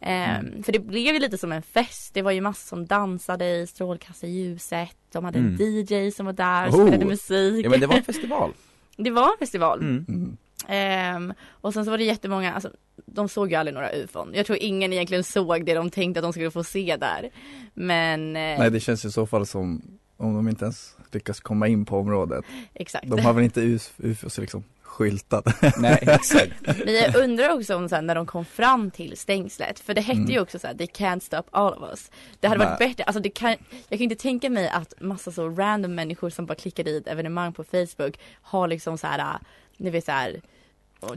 Ehm, 0.00 0.62
För 0.62 0.72
det 0.72 0.78
blev 0.78 1.14
ju 1.14 1.20
lite 1.20 1.38
som 1.38 1.52
en 1.52 1.62
fest. 1.62 2.14
Det 2.14 2.22
var 2.22 2.30
ju 2.30 2.40
massor 2.40 2.68
som 2.68 2.86
dansade 2.86 3.50
i 3.56 3.66
strålkastarljuset. 3.66 4.96
De 5.12 5.24
hade 5.24 5.38
en 5.38 5.56
Mm. 5.60 5.60
DJ 5.60 6.10
som 6.10 6.26
var 6.26 6.32
där 6.32 6.68
och 6.68 6.74
Oh. 6.74 6.86
spelade 6.86 7.04
musik. 7.04 7.66
Ja 7.66 7.70
men 7.70 7.80
det 7.80 7.86
var 7.86 7.96
en 7.96 8.04
festival. 8.12 8.52
Det 8.96 9.10
var 9.10 9.24
en 9.32 9.38
festival. 9.38 9.80
Mm. 9.80 10.04
Mm. 10.08 10.36
Ehm, 10.68 11.32
och 11.48 11.74
sen 11.74 11.84
så 11.84 11.90
var 11.90 11.98
det 11.98 12.04
jättemånga, 12.04 12.54
alltså 12.54 12.70
de 13.06 13.28
såg 13.28 13.50
ju 13.50 13.56
aldrig 13.56 13.74
några 13.74 13.90
ufon. 13.92 14.30
Jag 14.34 14.46
tror 14.46 14.58
ingen 14.60 14.92
egentligen 14.92 15.24
såg 15.24 15.66
det 15.66 15.74
de 15.74 15.90
tänkte 15.90 16.20
att 16.20 16.24
de 16.24 16.32
skulle 16.32 16.50
få 16.50 16.64
se 16.64 16.96
där. 17.00 17.30
Men 17.74 18.20
eh, 18.36 18.58
Nej 18.58 18.70
det 18.70 18.80
känns 18.80 19.04
i 19.04 19.10
så 19.12 19.26
fall 19.26 19.46
som 19.46 19.82
om 20.16 20.34
de 20.34 20.48
inte 20.48 20.64
ens 20.64 20.93
lyckas 21.14 21.40
komma 21.40 21.68
in 21.68 21.84
på 21.84 21.98
området. 21.98 22.44
exakt. 22.74 23.06
De 23.10 23.20
har 23.20 23.32
väl 23.32 23.44
inte 23.44 23.60
UF- 23.60 23.92
ufos 23.98 24.38
liksom 24.38 24.64
skyltat. 24.82 25.46
Nej 25.78 25.98
exakt. 26.02 26.52
Men 26.84 26.94
jag 26.94 27.16
undrar 27.16 27.48
också 27.50 27.76
om 27.76 27.88
sen 27.88 28.06
när 28.06 28.14
de 28.14 28.26
kom 28.26 28.44
fram 28.44 28.90
till 28.90 29.16
stängslet, 29.16 29.80
för 29.80 29.94
det 29.94 30.00
hette 30.00 30.18
Mm. 30.18 30.30
ju 30.30 30.40
också 30.40 30.58
så 30.58 30.66
här, 30.66 30.74
they 30.74 30.86
can't 30.86 31.20
stop 31.20 31.42
all 31.50 31.72
of 31.74 31.90
us. 31.90 32.10
Det 32.40 32.48
hade 32.48 32.58
varit 32.64 32.78
Nej. 32.80 32.88
bättre, 32.88 33.04
alltså 33.04 33.20
det 33.22 33.30
kan, 33.30 33.50
jag 33.70 33.98
kan 33.98 34.00
inte 34.00 34.16
tänka 34.16 34.50
mig 34.50 34.68
att 34.68 34.94
massa 35.00 35.32
så 35.32 35.48
random 35.48 35.94
människor 35.94 36.30
som 36.30 36.46
bara 36.46 36.54
klickar 36.54 36.88
i 36.88 36.96
ett 36.96 37.06
evenemang 37.08 37.52
på 37.52 37.64
Facebook 37.64 38.18
har 38.42 38.68
liksom 38.68 38.98
så 38.98 39.06
här, 39.06 39.38
ni 39.76 39.90
vet 39.90 40.04
så 40.04 40.12
här 40.12 40.40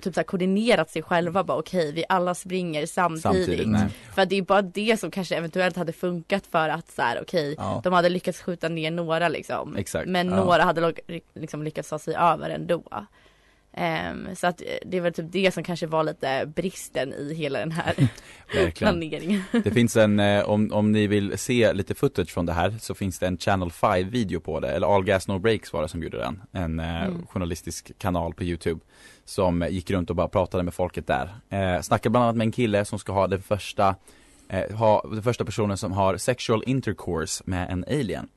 typ 0.01 0.13
så 0.13 0.19
här 0.19 0.23
koordinerat 0.25 0.89
sig 0.89 1.01
själva 1.03 1.43
bara 1.43 1.57
okej 1.57 1.91
vi 1.91 2.05
alla 2.09 2.35
springer 2.35 2.85
samtidigt. 2.85 3.21
Samtidigt. 3.45 3.91
För 4.15 4.25
det 4.25 4.35
är 4.37 4.41
bara 4.41 4.61
det 4.61 4.99
som 4.99 5.11
kanske 5.11 5.35
eventuellt 5.35 5.75
hade 5.75 5.93
funkat 5.93 6.43
för 6.51 6.69
att 6.69 6.91
så 6.91 7.01
här 7.01 7.21
okej 7.21 7.55
Ja. 7.57 7.81
de 7.83 7.93
hade 7.93 8.09
lyckats 8.09 8.41
skjuta 8.41 8.69
ner 8.69 8.91
några 8.91 9.27
liksom. 9.29 9.75
Exakt, 9.75 10.09
Men 10.09 10.29
ja. 10.29 10.35
några 10.35 10.63
hade 10.63 10.93
liksom 11.35 11.63
lyckats 11.63 11.89
ta 11.89 11.99
sig 11.99 12.15
över 12.15 12.49
ändå. 12.49 12.83
Ehm, 13.73 14.35
så 14.35 14.47
att 14.47 14.61
eh, 14.61 14.67
det 14.85 14.97
är 14.97 15.01
väl 15.01 15.13
typ 15.13 15.25
det 15.31 15.53
som 15.53 15.63
kanske 15.63 15.87
var 15.87 16.03
lite 16.03 16.51
bristen 16.55 17.13
i 17.13 17.33
hela 17.33 17.59
den 17.59 17.71
här 17.71 17.93
planeringen. 18.75 19.43
Det 19.63 19.71
finns 19.71 19.97
en, 19.97 20.19
eh, 20.19 20.49
om, 20.49 20.71
om 20.73 20.91
ni 20.91 21.07
vill 21.07 21.37
se 21.37 21.73
lite 21.73 21.95
footage 21.95 22.29
från 22.29 22.45
det 22.45 22.53
här 22.53 22.75
så 22.81 22.95
finns 22.95 23.19
det 23.19 23.27
en 23.27 23.37
Channel 23.37 23.71
5 23.71 24.09
video 24.09 24.39
på 24.39 24.59
det, 24.59 24.69
eller 24.71 24.95
All 24.95 25.03
Gas 25.03 25.27
No 25.27 25.39
Breaks 25.39 25.73
var 25.73 25.81
det 25.81 25.87
som 25.87 26.03
gjorde 26.03 26.17
den. 26.17 26.41
En 26.51 26.79
eh, 26.79 26.97
Mm. 27.03 27.27
journalistisk 27.27 27.91
kanal 27.97 28.33
på 28.33 28.43
Youtube. 28.43 28.79
Som 29.27 29.65
gick 29.69 29.91
runt 29.91 30.09
och 30.09 30.15
bara 30.15 30.27
pratade 30.27 30.63
med 30.63 30.73
folket 30.73 31.07
där. 31.07 31.29
Eh, 31.49 31.81
snackade 31.81 32.09
bland 32.09 32.23
annat 32.23 32.35
med 32.35 32.45
en 32.45 32.51
kille 32.51 32.85
som 32.85 32.99
ska 32.99 33.11
ha 33.11 33.27
den 33.27 33.41
första, 33.41 33.95
eh, 34.49 34.75
ha, 34.77 35.05
den 35.11 35.23
första 35.23 35.45
personen 35.45 35.77
som 35.77 35.91
har 35.91 36.17
sexual 36.17 36.63
intercourse 36.65 37.43
med 37.45 37.69
en 37.69 37.85
alien. 37.87 38.27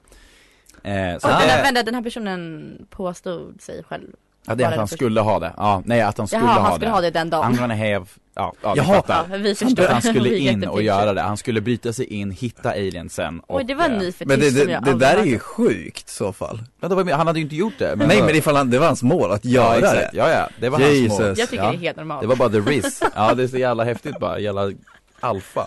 Eh, 0.82 1.18
så 1.18 1.28
Och 1.28 1.35
här, 1.35 1.62
vänta, 1.62 1.82
den 1.82 1.94
här 1.94 2.02
personen 2.02 2.87
påstod 2.90 3.61
sig 3.61 3.82
själv. 3.82 4.09
Ja, 4.50 4.54
det 4.54 4.64
är 4.64 4.69
att 4.69 4.76
han 4.76 4.88
skulle 4.88 5.21
ha 5.21 5.38
det. 5.38 5.52
Ja, 5.57 5.83
nej 5.85 6.00
att 6.00 6.19
han 6.19 6.28
skulle 6.28 6.42
Jaha, 6.42 6.52
ha 6.52 6.61
han 6.61 6.73
skulle 6.73 6.87
det. 6.87 6.95
ha 6.95 7.00
det 7.00 7.11
den 7.11 7.30
dagen. 7.30 7.52
I'm 7.52 7.59
gonna 7.59 7.75
have, 7.75 8.07
ja, 8.35 8.52
ja 8.62 8.75
Jaha. 8.76 9.02
Ja, 9.09 9.25
vi 9.37 9.54
förstår. 9.54 9.85
Att 9.85 9.90
han 9.90 10.02
skulle 10.02 10.38
in 10.38 10.69
och 10.69 10.83
göra 10.83 11.12
det, 11.12 11.21
han 11.21 11.37
skulle 11.37 11.61
bryta 11.61 11.92
sig 11.92 12.04
in, 12.04 12.30
hitta 12.30 12.71
aliensen 12.71 13.40
och 13.40 13.57
Oj, 13.57 13.64
det 13.64 13.75
var 13.75 13.85
en 13.85 13.92
eh, 13.92 13.99
ny 13.99 14.12
fetisch 14.12 14.28
Men 14.28 14.40
det, 14.40 14.50
det, 14.50 14.80
det 14.85 14.95
där 14.95 15.16
är 15.16 15.25
ju 15.25 15.38
sjukt 15.38 16.09
i 16.09 16.12
så 16.12 16.33
fall. 16.33 16.62
Ja, 16.80 16.88
det 16.88 16.95
var, 16.95 17.12
han 17.12 17.26
hade 17.26 17.38
ju 17.38 17.42
inte 17.42 17.57
gjort 17.57 17.78
det 17.78 17.97
men 17.97 18.09
Nej 18.09 18.23
men 18.23 18.37
ifall 18.37 18.57
han, 18.57 18.71
det 18.71 18.78
var 18.78 18.87
hans 18.87 19.02
mål 19.02 19.33
att 19.33 19.45
göra 19.45 19.75
ja, 19.75 19.80
det. 19.80 19.99
exakt. 19.99 20.14
ja, 20.14 20.30
ja, 20.30 20.49
det 20.61 20.69
var 20.69 20.78
hans 20.78 20.90
mål 20.90 21.02
Jesus. 21.02 21.38
Jag 21.38 21.50
tycker 21.50 21.64
ja. 21.64 21.71
det 21.71 21.76
är 21.76 21.80
helt 21.80 21.97
normalt. 21.97 22.21
Det 22.21 22.26
var 22.26 22.37
bara 22.37 22.49
the 22.49 22.61
risk, 22.61 23.02
ja 23.14 23.35
det 23.35 23.42
är 23.42 23.49
så 23.49 23.59
jävla 23.59 23.85
häftigt 23.85 24.19
bara, 24.19 24.38
jävla 24.38 24.73
alfa 25.21 25.66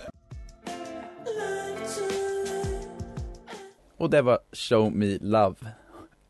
Och 3.97 4.09
det 4.09 4.21
var 4.21 4.39
Show 4.53 4.95
Me 4.95 5.17
Love 5.21 5.55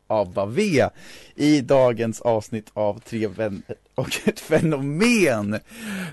av 0.06 0.32
Bavea 0.32 0.90
i 1.34 1.60
dagens 1.60 2.20
avsnitt 2.20 2.70
av 2.72 3.00
Tre 3.00 3.26
vänner 3.26 3.76
och 3.94 4.10
ett 4.24 4.40
fenomen. 4.40 5.60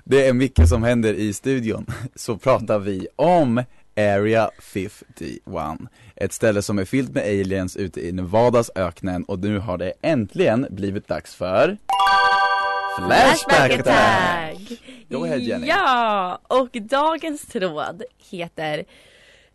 Det 0.03 0.27
är 0.27 0.33
mycket 0.33 0.69
som 0.69 0.83
händer 0.83 1.13
i 1.13 1.33
studion. 1.33 1.85
Så 2.15 2.37
pratar 2.37 2.79
vi 2.79 3.07
om 3.15 3.63
Area 3.97 4.49
51. 4.59 5.41
Ett 6.15 6.33
ställe 6.33 6.61
som 6.61 6.79
är 6.79 6.85
fyllt 6.85 7.13
med 7.13 7.23
aliens 7.23 7.77
ute 7.77 8.07
i 8.07 8.11
Nevadas 8.11 8.71
öknen 8.75 9.23
och 9.23 9.39
nu 9.39 9.59
har 9.59 9.77
det 9.77 9.93
äntligen 10.01 10.67
blivit 10.69 11.07
dags 11.07 11.35
för 11.35 11.77
Flashback 12.97 13.71
Attack! 13.71 14.57
Go 15.09 15.23
ahead, 15.23 15.37
Jenny. 15.37 15.67
Ja, 15.67 16.39
och 16.47 16.69
dagens 16.71 17.45
tråd 17.45 18.03
heter 18.29 18.85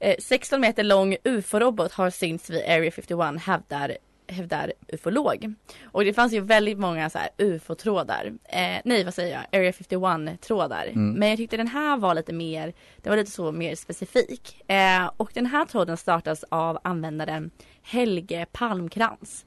eh, 0.01 0.17
16 0.19 0.61
meter 0.61 0.85
lång 0.85 1.17
ufo-robot 1.25 1.93
har 1.93 2.11
synts 2.11 2.51
vid 2.51 2.63
Area 2.65 2.91
51 2.91 3.43
hävdar 3.43 3.97
hävdar 4.29 4.73
ufolog. 4.89 5.55
Och 5.85 6.05
det 6.05 6.13
fanns 6.13 6.33
ju 6.33 6.41
väldigt 6.41 6.79
många 6.79 7.11
så 7.11 7.19
här 7.19 7.29
ufo-trådar. 7.39 8.33
Eh, 8.45 8.81
nej 8.85 9.05
vad 9.05 9.15
säger 9.15 9.35
jag, 9.35 9.61
Area 9.61 9.71
51-trådar. 9.71 10.91
Men 10.95 11.29
jag 11.29 11.37
tyckte 11.37 11.57
den 11.57 11.69
här 11.69 11.97
var 11.97 12.15
lite 12.15 12.33
mer, 12.33 12.73
det 12.97 13.11
var 13.11 13.17
lite 13.17 13.31
så 13.31 13.53
mer 13.53 13.75
specifik. 13.75 14.71
Eh, 14.71 15.11
och 15.17 15.31
den 15.35 15.47
här 15.47 15.65
tråden 15.65 15.97
startas 15.97 16.45
av 16.49 16.79
användaren 16.85 17.51
Helge 17.83 18.47
Palmkrans. 18.53 19.47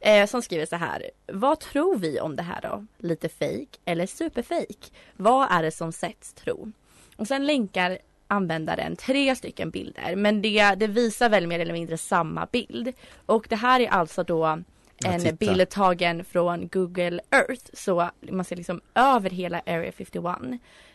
Eh, 0.00 0.26
som 0.26 0.42
skriver 0.42 0.66
så 0.66 0.76
här. 0.76 1.10
Vad 1.26 1.60
tror 1.60 1.98
vi 1.98 2.20
om 2.20 2.36
det 2.36 2.42
här 2.42 2.60
då? 2.62 2.86
Lite 2.98 3.28
fake 3.28 3.78
eller 3.84 4.06
superfake? 4.06 4.90
Vad 5.16 5.48
är 5.50 5.62
det 5.62 5.70
som 5.70 5.92
sätts 5.92 6.34
tro? 6.34 6.72
Och 7.16 7.28
sen 7.28 7.46
länkar 7.46 7.98
användaren 8.28 8.96
tre 8.96 9.36
stycken 9.36 9.70
bilder 9.70 10.16
men 10.16 10.42
det, 10.42 10.74
det 10.74 10.86
visar 10.86 11.28
väl 11.28 11.46
mer 11.46 11.60
eller 11.60 11.72
mindre 11.72 11.98
samma 11.98 12.46
bild. 12.46 12.92
Och 13.26 13.46
det 13.48 13.56
här 13.56 13.80
är 13.80 13.88
alltså 13.88 14.22
då 14.22 14.62
en 15.04 15.36
bild 15.36 15.68
tagen 15.68 16.24
från 16.24 16.68
Google 16.68 17.20
Earth 17.30 17.64
så 17.72 18.10
man 18.20 18.44
ser 18.44 18.56
liksom 18.56 18.80
över 18.94 19.30
hela 19.30 19.60
Area 19.66 19.92
51. 19.92 20.36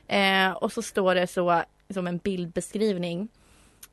Eh, 0.08 0.52
och 0.52 0.72
så 0.72 0.82
står 0.82 1.16
det 1.16 1.28
så 1.28 1.64
som 1.90 2.08
en 2.08 2.18
bildbeskrivning 2.18 3.30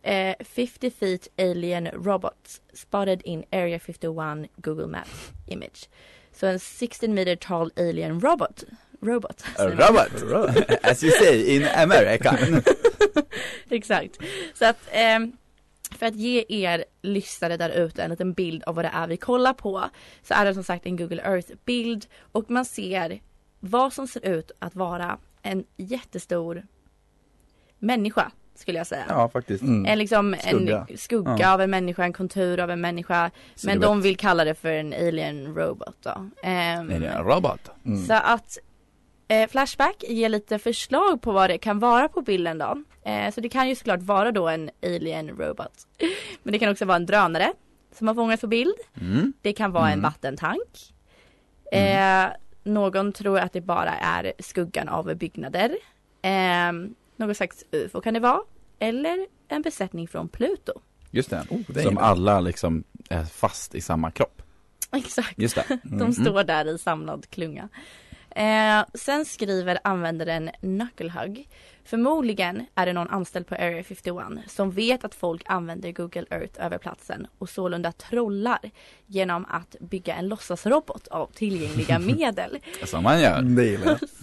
Eh, 0.06 0.34
50 0.40 0.90
feet 0.90 1.28
alien 1.38 1.88
robots 1.92 2.60
spotted 2.72 3.22
in 3.24 3.44
Area 3.52 3.78
51 3.78 4.48
Google 4.56 4.86
Maps 4.86 5.32
image. 5.46 5.88
Så 6.32 6.46
en 6.46 6.60
16 6.60 7.14
meter 7.14 7.36
tall 7.36 7.70
alien 7.76 8.20
robot. 8.20 8.64
Robot. 9.02 9.44
A 9.58 9.66
robot, 9.68 10.22
as 10.82 11.02
you 11.04 11.12
say 11.12 11.56
in 11.56 11.66
America 11.76 12.38
Exakt. 13.70 14.18
Så 14.54 14.64
att 14.66 14.78
ehm, 14.90 15.32
för 15.98 16.06
att 16.06 16.14
ge 16.16 16.44
er 16.48 16.84
lyssnare 17.02 17.56
där 17.56 17.70
ute 17.70 18.02
en 18.02 18.10
liten 18.10 18.32
bild 18.32 18.62
av 18.62 18.74
vad 18.74 18.84
det 18.84 18.90
är 18.94 19.06
vi 19.08 19.16
kollar 19.16 19.52
på 19.52 19.84
så 20.22 20.34
är 20.34 20.44
det 20.44 20.54
som 20.54 20.64
sagt 20.64 20.86
en 20.86 20.96
Google 20.96 21.22
Earth 21.22 21.52
bild 21.64 22.06
och 22.32 22.50
man 22.50 22.64
ser 22.64 23.20
vad 23.60 23.92
som 23.92 24.06
ser 24.06 24.26
ut 24.26 24.50
att 24.58 24.74
vara 24.74 25.18
en 25.42 25.64
jättestor 25.76 26.66
människa 27.78 28.30
skulle 28.54 28.78
jag 28.78 28.86
säga. 28.86 29.04
Ja 29.08 29.28
faktiskt 29.28 29.62
Mm. 29.62 29.86
En, 29.86 29.98
liksom, 29.98 30.36
Skugga. 30.40 30.86
en 30.90 30.98
skugga 30.98 31.36
Ja. 31.38 31.52
av 31.54 31.60
en 31.60 31.70
människa, 31.70 32.04
en 32.04 32.12
kontur 32.12 32.60
av 32.60 32.70
en 32.70 32.80
människa. 32.80 33.20
Men 33.20 33.30
Silhuett. 33.54 33.80
de 33.82 34.02
vill 34.02 34.16
kalla 34.16 34.44
det 34.44 34.54
för 34.54 34.68
en 34.72 34.92
alien 34.94 35.54
robot 35.54 35.96
då. 36.02 36.10
Ehm, 36.42 36.86
Nej 36.86 37.00
det 37.00 37.06
är 37.06 37.18
en 37.18 37.24
robot 37.24 37.70
Mm. 37.86 38.04
Så 38.06 38.12
att 38.14 38.58
eh, 39.28 39.48
Flashback 39.50 40.04
ger 40.08 40.28
lite 40.28 40.58
förslag 40.58 41.22
på 41.22 41.32
vad 41.32 41.50
det 41.50 41.58
kan 41.58 41.78
vara 41.78 42.08
på 42.08 42.22
bilden 42.22 42.58
då. 42.58 42.82
Eh, 43.10 43.34
så 43.34 43.40
det 43.40 43.48
kan 43.48 43.68
ju 43.68 43.74
såklart 43.74 44.02
vara 44.02 44.32
då 44.32 44.48
en 44.48 44.70
alien 44.82 45.28
robot. 45.28 45.72
Men 46.42 46.52
det 46.52 46.58
kan 46.58 46.70
också 46.72 46.84
vara 46.84 46.96
en 46.96 47.06
drönare 47.06 47.52
som 47.94 48.08
har 48.08 48.14
fångats 48.14 48.40
på 48.40 48.46
bild. 48.46 48.74
mm. 49.00 49.32
Det 49.42 49.52
kan 49.52 49.72
vara 49.72 49.86
en 49.86 49.92
Mm. 49.92 50.02
vattentank. 50.02 50.92
Eh, 51.72 52.26
någon 52.64 53.12
tror 53.12 53.38
att 53.38 53.52
det 53.52 53.60
bara 53.60 53.94
är 53.94 54.32
skuggan 54.38 54.88
av 54.88 55.14
byggnader. 55.14 55.76
Eh, 56.22 56.72
någon 57.16 57.34
slags 57.34 57.64
ufo 57.72 58.00
kan 58.00 58.14
det 58.14 58.20
vara. 58.20 58.40
Eller 58.78 59.26
en 59.48 59.62
besättning 59.62 60.08
från 60.08 60.28
Pluto. 60.28 60.72
Just 61.10 61.30
det, 61.30 61.44
Oh, 61.50 61.60
det 61.68 61.82
som 61.82 61.98
alla 61.98 62.40
liksom 62.40 62.84
är 63.10 63.24
fast 63.24 63.74
i 63.74 63.80
samma 63.80 64.10
kropp 64.10 64.42
Exakt. 64.92 65.38
Just 65.38 65.54
det 65.54 65.78
De 65.82 66.12
står 66.12 66.44
där 66.44 66.74
i 66.74 66.78
samlad 66.78 67.26
klunga. 67.30 67.68
Eh, 68.36 68.84
sen 68.94 69.24
skriver 69.24 69.78
användaren 69.84 70.50
Knucklehug. 70.60 71.48
Förmodligen 71.84 72.66
är 72.74 72.86
det 72.86 72.92
någon 72.92 73.08
anställd 73.10 73.46
på 73.46 73.54
Area 73.54 73.84
51 73.84 74.24
som 74.46 74.70
vet 74.70 75.04
att 75.04 75.14
folk 75.14 75.42
använder 75.46 75.92
Google 75.92 76.24
Earth 76.30 76.64
över 76.64 76.78
platsen 76.78 77.26
och 77.38 77.48
sålunda 77.48 77.92
trollar 77.92 78.58
genom 79.06 79.44
att 79.48 79.76
bygga 79.80 80.14
en 80.14 80.28
låtsasrobot 80.28 81.08
av 81.08 81.30
tillgängliga 81.34 81.98
medel. 82.16 82.58
Som 82.84 83.02
man 83.02 83.20
gör. 83.20 83.42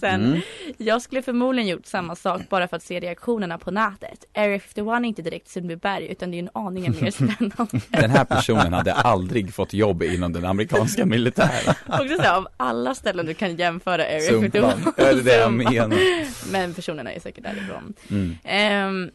Sen, 0.00 0.24
Mm. 0.24 0.40
Jag 0.78 1.02
skulle 1.02 1.22
förmodligen 1.22 1.68
gjort 1.68 1.86
samma 1.86 2.16
sak 2.16 2.42
bara 2.48 2.68
för 2.68 2.76
att 2.76 2.82
se 2.82 3.00
reaktionerna 3.00 3.58
på 3.58 3.70
nätet. 3.70 4.24
Area 4.34 4.60
51 4.60 4.88
är 4.88 5.04
inte 5.04 5.22
direkt 5.22 5.48
Sundbyberg 5.48 6.06
utan 6.06 6.30
det 6.30 6.36
är 6.36 6.38
en 6.38 6.50
aningen 6.54 6.96
mer 7.00 7.10
spännande. 7.34 7.80
Den 7.88 8.10
här 8.10 8.24
personen 8.24 8.72
hade 8.72 8.92
aldrig 8.94 9.54
fått 9.54 9.72
jobb 9.72 10.02
inom 10.02 10.32
den 10.32 10.44
amerikanska 10.44 11.06
militären. 11.06 11.74
Och 12.00 12.22
så 12.24 12.30
av 12.32 12.48
alla 12.56 12.94
ställen 12.94 13.26
du 13.26 13.34
kan 13.34 13.56
jämföra 13.56 14.02
Area 14.04 14.20
51. 14.30 14.52
Sumpland. 14.52 14.82
Ja, 14.84 14.92
det 14.96 15.10
är 15.10 15.14
det 15.22 15.36
jag 15.36 15.50
Sumpan. 15.52 15.74
menar. 15.74 16.52
Men 16.52 16.74
personerna 16.74 17.12
är 17.12 17.20
säkert 17.20 17.44
därifrån. 17.44 17.94
Mm. 18.10 18.36
Ehm, 18.44 19.10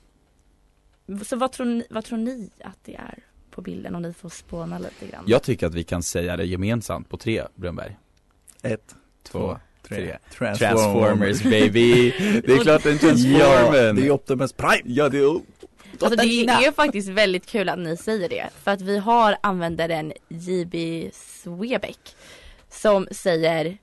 så 1.25 1.35
vad 1.35 1.51
tror, 1.51 1.65
ni, 1.65 1.83
vad 1.89 2.05
tror 2.05 2.17
ni 2.17 2.49
att 2.63 2.77
det 2.85 2.95
är 2.95 3.19
på 3.51 3.61
bilden 3.61 3.95
om 3.95 4.01
ni 4.01 4.13
får 4.13 4.29
spåna 4.29 4.79
lite 4.79 5.07
grann? 5.11 5.23
Jag 5.27 5.43
tycker 5.43 5.67
att 5.67 5.73
vi 5.73 5.83
kan 5.83 6.03
säga 6.03 6.37
det 6.37 6.45
gemensamt 6.45 7.09
på 7.09 7.17
tre, 7.17 7.43
Brunberg. 7.55 7.97
Ett, 8.63 8.95
Två, 9.23 9.59
tre. 9.89 10.17
Transformers. 10.37 10.59
Transformers 10.59 11.43
baby! 11.43 12.11
Det 12.45 12.53
är 12.53 12.59
klart 12.63 12.85
en 12.85 12.91
Ja, 12.91 12.99
Transformen! 12.99 13.95
det 13.95 14.07
är 14.07 14.11
Optimus 14.11 14.53
Prime. 14.53 14.81
Ja, 14.85 15.09
det 15.09 15.17
är 15.17 15.41
Alltså 16.01 16.15
det 16.15 16.43
är 16.43 16.71
faktiskt 16.71 17.09
väldigt 17.09 17.45
kul 17.45 17.69
att 17.69 17.79
ni 17.79 17.97
säger 17.97 18.29
det. 18.29 18.49
För 18.63 18.71
att 18.71 18.81
vi 18.81 18.97
har 18.97 19.35
användaren 19.43 20.13
JB 20.27 20.75
Swebeck 21.13 22.15
som 22.69 23.07
säger 23.11 23.77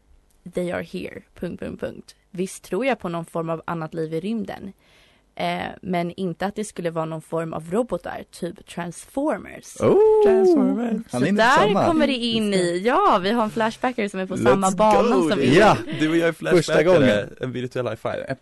They 0.55 0.71
are 0.71 0.83
here, 0.83 1.23
punkt, 1.35 1.61
punkt, 1.61 1.81
punkt. 1.81 2.14
Visst 2.31 2.64
tror 2.64 2.87
jag 2.87 2.99
på 2.99 3.09
någon 3.09 3.25
form 3.25 3.51
av 3.51 3.62
annat 3.64 3.95
liv 3.95 4.14
i 4.14 4.21
rymden. 4.21 4.73
Eh, 5.38 5.66
men 5.83 6.11
inte 6.11 6.46
att 6.46 6.55
det 6.55 6.64
skulle 6.64 6.90
vara 6.90 7.05
någon 7.05 7.22
form 7.22 7.53
av 7.53 7.70
robotar, 7.70 8.25
typ 8.31 8.66
Transformers. 8.66 9.81
Oh, 9.81 10.25
Transformers. 10.25 11.03
Så 11.11 11.18
där 11.18 11.66
samma. 11.66 11.87
kommer 11.87 12.07
det 12.07 12.12
in 12.12 12.55
i, 12.55 12.83
ja 12.85 13.20
vi 13.22 13.31
har 13.31 13.44
en 13.44 13.51
flashbacker 13.51 14.09
som 14.09 14.20
är 14.20 14.27
på 14.27 14.37
samma 14.37 14.70
Let's 14.70 14.77
bana 14.77 15.16
go! 15.16 15.31
som 15.31 15.38
vi. 15.38 15.59
Ja. 15.59 15.77
Du 16.01 16.09
och 16.11 16.16
jag 16.16 16.29
är 16.29 16.33
Första 16.33 16.83
gången. 16.83 17.01
flashbackare, 17.03 17.29
en 17.40 17.53
virtuell 17.53 17.88
high 17.88 17.96
five. 17.96 18.37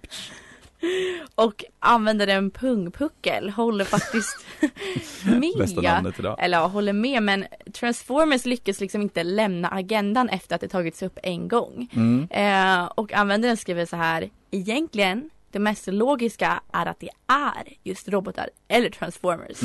Och 1.35 1.65
användaren 1.79 2.51
Pungpuckel 2.51 3.51
håller 3.51 3.85
faktiskt 3.85 4.47
Bästa 5.59 5.81
med. 5.81 6.37
Eller 6.39 6.59
ja, 6.59 6.67
håller 6.67 6.93
med 6.93 7.23
men 7.23 7.45
Transformers 7.73 8.45
lyckas 8.45 8.81
liksom 8.81 9.03
inte 9.03 9.23
lämna 9.23 9.69
agendan 9.69 10.29
efter 10.29 10.55
att 10.55 10.61
det 10.61 10.69
tagits 10.69 11.03
upp 11.03 11.19
en 11.23 11.49
gång. 11.49 11.89
Mm. 11.93 12.29
Eh, 12.31 12.85
och 12.95 13.13
användaren 13.13 13.57
skriver 13.57 13.87
så 13.87 13.97
här. 13.97 14.31
Egentligen, 14.51 15.31
det 15.55 15.61
mest 15.61 15.87
logiska 15.87 16.61
är 16.73 16.87
att 16.87 17.01
det 17.01 17.11
är 17.27 17.77
just 17.83 18.09
robotar 18.09 18.51
eller 18.69 18.91
Transformers. 18.91 19.61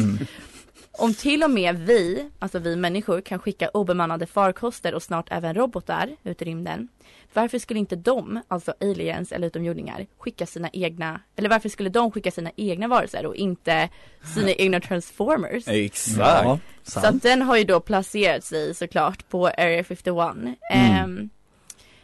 Om 0.91 1.13
till 1.13 1.43
och 1.43 1.51
med 1.51 1.79
vi, 1.79 2.29
alltså 2.39 2.59
vi 2.59 2.75
människor, 2.75 3.21
kan 3.21 3.39
skicka 3.39 3.69
obemannade 3.69 4.25
farkoster 4.25 4.93
och 4.93 5.03
snart 5.03 5.27
även 5.31 5.55
robotar 5.55 6.15
ut 6.23 6.41
i 6.41 6.45
rymden. 6.45 6.87
Varför 7.33 7.59
skulle 7.59 7.79
inte 7.79 7.95
de, 7.95 8.41
alltså 8.47 8.73
aliens 8.81 9.31
eller 9.31 9.47
utomjordingar, 9.47 10.05
skicka 10.17 10.45
sina 10.45 10.69
egna, 10.73 11.21
eller 11.35 11.49
varför 11.49 11.69
skulle 11.69 11.89
de 11.89 12.11
skicka 12.11 12.31
sina 12.31 12.51
egna 12.55 12.87
varelser 12.87 13.25
och 13.25 13.35
inte 13.35 13.89
sina 14.35 14.51
egna 14.51 14.79
transformers? 14.79 15.67
Exakt! 15.67 16.19
Ja, 16.19 16.59
Så 16.83 16.99
att 16.99 17.21
den 17.21 17.41
har 17.41 17.57
ju 17.57 17.63
då 17.63 17.79
placerat 17.79 18.43
sig 18.43 18.75
såklart 18.75 19.29
på 19.29 19.47
Area 19.47 19.83
51. 19.83 20.35
Ehm, 20.73 21.29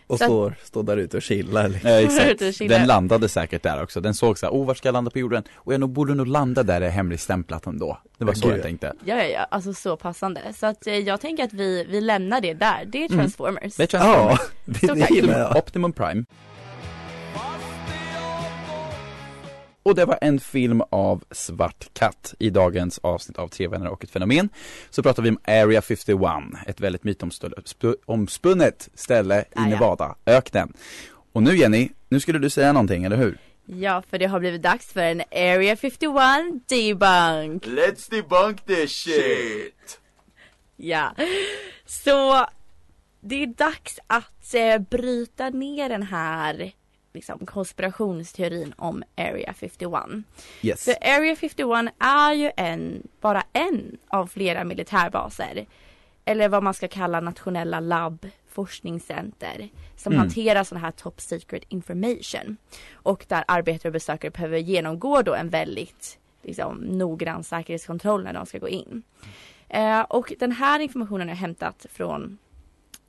Och 0.07 0.17
så 0.17 0.23
att- 0.23 0.29
står, 0.29 0.55
står 0.63 0.83
där 0.83 0.97
ute 0.97 1.17
och 1.17 1.23
chillar 1.23 1.67
liksom. 1.67 1.89
Ja, 1.89 1.99
exakt. 1.99 2.59
Den 2.59 2.87
landade 2.87 3.29
säkert 3.29 3.63
där 3.63 3.83
också. 3.83 4.01
Den 4.01 4.13
såg 4.13 4.37
så 4.39 4.45
här, 4.45 4.53
oh 4.53 4.65
vart 4.67 4.77
ska 4.77 4.87
jag 4.87 4.93
landa 4.93 5.11
på 5.11 5.19
jorden? 5.19 5.43
Och 5.55 5.73
jag 5.73 5.79
nog, 5.79 5.89
borde 5.89 6.15
nog 6.15 6.27
landa 6.27 6.63
där 6.63 6.79
det 6.79 6.85
är 6.85 6.89
hemligstämplat 6.91 7.65
ändå. 7.65 7.97
Det 8.17 8.25
var 8.25 8.33
så 8.33 8.49
jag 8.49 8.61
tänkte. 8.61 8.93
Ja, 9.05 9.15
ja, 9.15 9.23
ja, 9.23 9.47
alltså 9.51 9.73
så 9.73 9.97
passande. 9.97 10.41
Så 10.59 10.65
att 10.65 10.87
eh, 10.87 10.97
jag 10.97 11.21
tänker 11.21 11.43
att 11.43 11.53
vi, 11.53 11.85
vi 11.89 12.01
lämnar 12.01 12.41
det 12.41 12.53
där. 12.53 12.85
Det 12.85 12.97
är 13.03 13.05
Mm. 13.11 13.17
Transformers. 13.19 13.75
Det 13.75 13.83
är 13.83 13.87
Transformers. 13.87 14.39
Ja, 14.39 14.85
det, 14.93 14.93
det 14.93 15.31
jag. 15.31 15.55
Optimum 15.57 15.93
Prime. 15.93 16.25
Och 19.85 19.95
det 19.95 20.05
var 20.05 20.17
en 20.21 20.39
film 20.39 20.81
av 20.89 21.23
Svart 21.31 21.93
katt. 21.93 22.33
I 22.39 22.49
dagens 22.49 22.99
avsnitt 23.03 23.37
av 23.37 23.47
Tre 23.47 23.67
vänner 23.67 23.89
och 23.89 24.03
ett 24.03 24.11
fenomen 24.11 24.49
så 24.89 25.03
pratar 25.03 25.23
vi 25.23 25.29
om 25.29 25.37
Area 25.47 25.81
51, 25.81 26.19
ett 26.67 26.79
väldigt 26.79 27.03
mytomspunnet 27.03 28.89
ställe 28.93 29.39
i 29.39 29.43
Ah, 29.55 29.61
ja. 29.61 29.65
Nevada-öknen. 29.65 30.73
Och 31.33 31.43
nu 31.43 31.57
Jenny, 31.57 31.89
nu 32.09 32.19
skulle 32.19 32.39
du 32.39 32.49
säga 32.49 32.73
någonting, 32.73 33.03
eller 33.03 33.17
hur? 33.17 33.37
Ja, 33.65 34.03
för 34.09 34.17
det 34.19 34.25
har 34.25 34.39
blivit 34.39 34.61
dags 34.61 34.93
för 34.93 35.01
en 35.01 35.21
Area 35.31 35.75
51 35.75 36.67
debunk. 36.67 37.65
Let's 37.67 38.09
debunk 38.09 38.65
this 38.65 38.91
shit! 38.91 39.99
Ja, 40.75 41.15
så 41.85 42.45
det 43.21 43.43
är 43.43 43.47
dags 43.47 43.99
att 44.07 44.53
eh, 44.53 44.77
bryta 44.77 45.49
ner 45.49 45.89
den 45.89 46.03
här 46.03 46.71
liksom, 47.15 47.45
konspirationsteorin 47.45 48.73
om 48.77 49.03
Area 49.17 49.53
51. 49.53 49.91
Yes. 50.61 50.85
För 50.85 50.93
Area 51.01 51.35
51 51.35 51.93
är 51.99 52.33
ju 52.33 52.51
en, 52.57 53.07
bara 53.21 53.43
en 53.53 53.97
av 54.07 54.27
flera 54.27 54.63
militärbaser. 54.63 55.65
Eller 56.25 56.49
vad 56.49 56.63
man 56.63 56.73
ska 56.73 56.87
kalla 56.87 57.19
nationella 57.19 57.79
labb, 57.79 58.27
forskningscenter. 58.49 59.69
Som 59.97 60.13
Mm. 60.13 60.19
hanterar 60.19 60.63
sån 60.63 60.77
här 60.77 60.91
top 60.91 61.21
secret 61.21 61.63
information. 61.69 62.57
Och 62.93 63.25
där 63.27 63.43
arbetare 63.47 63.89
och 63.89 63.93
besökare 63.93 64.31
behöver 64.31 64.57
genomgå 64.57 65.21
då 65.21 65.33
en 65.33 65.49
väldigt 65.49 66.19
liksom, 66.43 66.77
noggrann 66.77 67.43
säkerhetskontroll 67.43 68.23
när 68.23 68.33
de 68.33 68.45
ska 68.45 68.57
gå 68.57 68.69
in. 68.69 69.03
Eh, 69.69 70.01
och 70.01 70.33
den 70.39 70.51
här 70.51 70.79
informationen 70.79 71.29
är 71.29 71.33
hämtat 71.35 71.85
från 71.91 72.37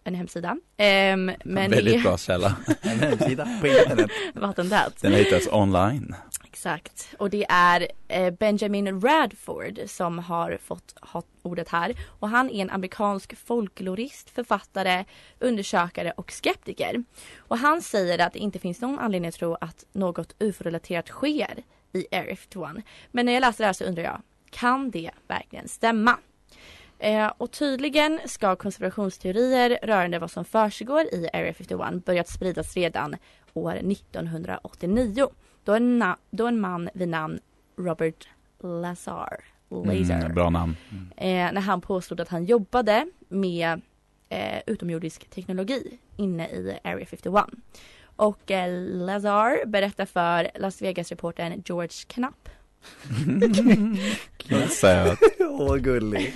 en 0.07 0.15
hemsida. 0.15 0.57
Ehm, 0.77 1.33
men 1.45 1.71
Väldigt 1.71 1.95
är 1.95 2.03
bra 2.03 2.19
källa. 2.19 2.57
En 2.83 3.01
hemsida 3.01 3.49
på 3.61 3.67
internet. 3.67 4.11
vattentät. 4.35 5.03
Den 5.03 5.13
hittas 5.13 5.49
online. 5.53 6.15
Exakt. 6.45 7.09
Och 7.19 7.31
det 7.31 7.47
är 7.49 7.89
eh, 8.09 8.31
Benjamin 8.31 9.01
Radford 9.01 9.81
som 9.87 10.19
har 10.19 10.59
fått 10.65 10.95
ha 11.01 11.23
ordet 11.43 11.69
här. 11.69 11.95
Och 12.19 12.29
han 12.29 12.51
är 12.51 12.63
en 12.63 12.71
amerikansk 12.71 13.37
folklorist, 13.37 14.31
författare, 14.31 15.05
undersökare 15.39 16.11
och 16.17 16.33
skeptiker. 16.33 17.05
Och 17.39 17.59
han 17.59 17.83
säger 17.83 18.19
att 18.19 18.33
det 18.33 18.39
inte 18.39 18.59
finns 18.59 18.81
någon 18.81 18.99
anledning 18.99 19.29
att 19.29 19.35
tro 19.35 19.55
att 19.55 19.85
något 19.93 20.35
ufo-relaterat 20.39 21.09
sker 21.09 21.63
i 21.93 22.07
Area 22.17 22.37
51. 22.37 22.85
Men 23.11 23.27
när 23.27 23.33
jag 23.33 23.41
läser 23.41 23.65
det 23.65 23.67
här 23.67 23.73
så 23.73 23.85
undrar 23.85 24.03
jag, 24.03 24.23
kan 24.51 24.91
det 24.91 25.11
verkligen 25.29 25.69
stämma? 25.69 26.19
Eh, 26.99 27.33
och 27.39 27.51
tydligen 27.51 28.21
ska 28.27 28.57
konspirationsteorier 28.57 29.79
rörande 29.83 30.19
vad 30.19 30.31
som 30.31 30.45
försiggår 30.45 31.01
i 31.01 31.29
Area 31.33 31.55
51 31.55 32.05
börjat 32.05 32.29
spridas 32.29 32.75
redan 32.77 33.17
år 33.55 33.73
1989 33.77 35.29
då 35.65 35.75
en, 35.75 36.03
na- 36.03 36.17
då 36.31 36.47
en 36.47 36.61
man 36.61 36.89
vid 36.95 37.09
namn 37.09 37.39
Robert 37.79 38.29
Lazar, 38.63 39.45
Lazar 39.71 40.15
Mm, 40.21 40.35
bra 40.35 40.51
namn. 40.51 40.77
eh, 41.17 41.27
när 41.53 41.61
han 41.61 41.81
påstod 41.81 42.21
att 42.21 42.29
han 42.29 42.45
jobbade 42.45 43.07
med 43.29 43.81
eh, 44.29 44.61
utomjordisk 44.67 45.31
teknologi 45.31 45.99
inne 46.17 46.49
i 46.49 46.79
Area 46.85 47.07
51. 47.07 47.45
Och 48.17 48.51
eh, 48.51 48.71
Lazar 48.83 49.67
berättar 49.67 50.07
för 50.07 50.51
Las 50.55 50.83
Vegas-reportern 50.83 51.63
George 51.67 51.89
Knapp 52.07 52.49
Söt. 54.71 55.19
Åh, 55.41 55.77
gullig 55.77 56.35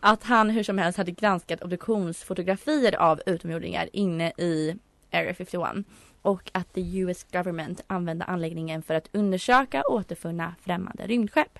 att 0.00 0.24
han 0.24 0.50
hur 0.50 0.62
som 0.62 0.78
helst 0.78 0.98
hade 0.98 1.10
granskat 1.12 1.62
obduktionsfotografier 1.62 2.94
av 2.94 3.20
utomjordingar 3.26 3.88
inne 3.92 4.32
i 4.38 4.76
Area 5.12 5.34
51 5.34 5.86
och 6.22 6.50
att 6.52 6.72
the 6.74 6.98
US 6.98 7.24
government 7.32 7.80
använde 7.86 8.24
anläggningen 8.24 8.82
för 8.82 8.94
att 8.94 9.08
undersöka 9.12 9.82
återfunna 9.88 10.54
främmande 10.64 11.06
rymdskepp. 11.06 11.58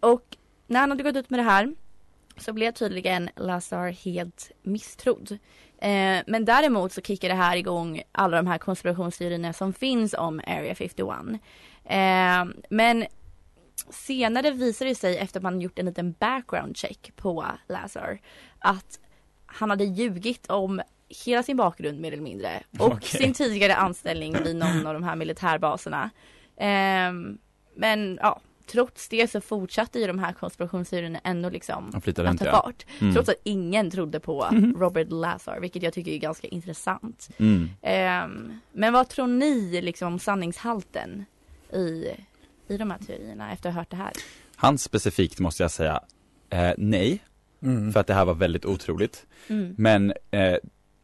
Och 0.00 0.36
när 0.66 0.80
han 0.80 0.90
hade 0.90 1.02
gått 1.02 1.16
ut 1.16 1.30
med 1.30 1.38
det 1.38 1.44
här 1.44 1.74
så 2.36 2.52
blev 2.52 2.72
tydligen 2.72 3.30
Lazar 3.36 3.90
helt 4.04 4.50
misstrodd. 4.62 5.38
Eh, 5.78 6.18
men 6.26 6.44
däremot 6.44 6.92
så 6.92 7.00
kickar 7.00 7.28
det 7.28 7.34
här 7.34 7.56
igång 7.56 8.02
alla 8.12 8.36
de 8.36 8.46
här 8.46 8.58
konspirationsteorierna 8.58 9.52
som 9.52 9.72
finns 9.72 10.14
om 10.14 10.40
Area 10.46 10.74
51. 10.74 11.40
Eh, 11.84 12.44
men 12.70 13.06
senare 13.92 14.50
visar 14.50 14.86
det 14.86 14.94
sig 14.94 15.16
efter 15.16 15.38
att 15.38 15.42
man 15.42 15.60
gjort 15.60 15.78
en 15.78 15.86
liten 15.86 16.14
background 16.18 16.76
check 16.76 17.12
på 17.16 17.46
Lazar 17.68 18.18
att 18.58 19.00
han 19.46 19.70
hade 19.70 19.84
ljugit 19.84 20.46
om 20.46 20.80
hela 21.24 21.42
sin 21.42 21.56
bakgrund 21.56 22.00
mer 22.00 22.12
eller 22.12 22.22
mindre 22.22 22.62
och 22.78 22.92
Okej. 22.92 23.20
sin 23.20 23.34
tidigare 23.34 23.74
anställning 23.74 24.36
vid 24.44 24.56
någon 24.56 24.86
av 24.86 24.94
de 24.94 25.02
här 25.02 25.16
militärbaserna. 25.16 26.10
Ehm, 26.56 27.38
men 27.74 28.18
ja, 28.22 28.40
trots 28.66 29.08
det 29.08 29.30
så 29.30 29.40
fortsatte 29.40 29.98
ju 29.98 30.06
de 30.06 30.18
här 30.18 30.32
konspirationsteorierna 30.32 31.20
ändå 31.24 31.50
liksom 31.50 31.88
att 31.94 32.06
inte 32.08 32.36
ta 32.36 32.44
ja. 32.44 32.52
fart. 32.52 32.86
Mm. 33.00 33.14
Trots 33.14 33.28
att 33.28 33.40
ingen 33.44 33.90
trodde 33.90 34.20
på 34.20 34.48
Robert 34.76 35.10
Lazar, 35.10 35.60
vilket 35.60 35.82
jag 35.82 35.92
tycker 35.92 36.12
är 36.12 36.18
ganska 36.18 36.48
intressant. 36.48 37.28
Mm. 37.38 37.70
Ehm, 37.82 38.60
men 38.72 38.92
vad 38.92 39.08
tror 39.08 39.26
ni 39.26 39.82
liksom 39.82 40.12
om 40.12 40.18
sanningshalten 40.18 41.24
i, 41.72 42.06
i 42.70 42.76
de 42.76 42.90
här 42.90 42.98
teorierna 42.98 43.52
efter 43.52 43.68
att 43.68 43.74
ha 43.74 43.80
hört 43.80 43.90
det 43.90 43.96
här? 43.96 44.12
Han 44.56 44.78
specifikt 44.78 45.38
måste 45.40 45.62
jag 45.62 45.70
säga 45.70 46.00
eh, 46.50 46.70
nej, 46.78 47.18
Mm. 47.62 47.92
för 47.92 48.00
att 48.00 48.06
det 48.06 48.14
här 48.14 48.24
var 48.24 48.34
väldigt 48.34 48.64
otroligt. 48.64 49.26
Mm. 49.48 49.74
Men, 49.78 50.12
eh, 50.30 50.54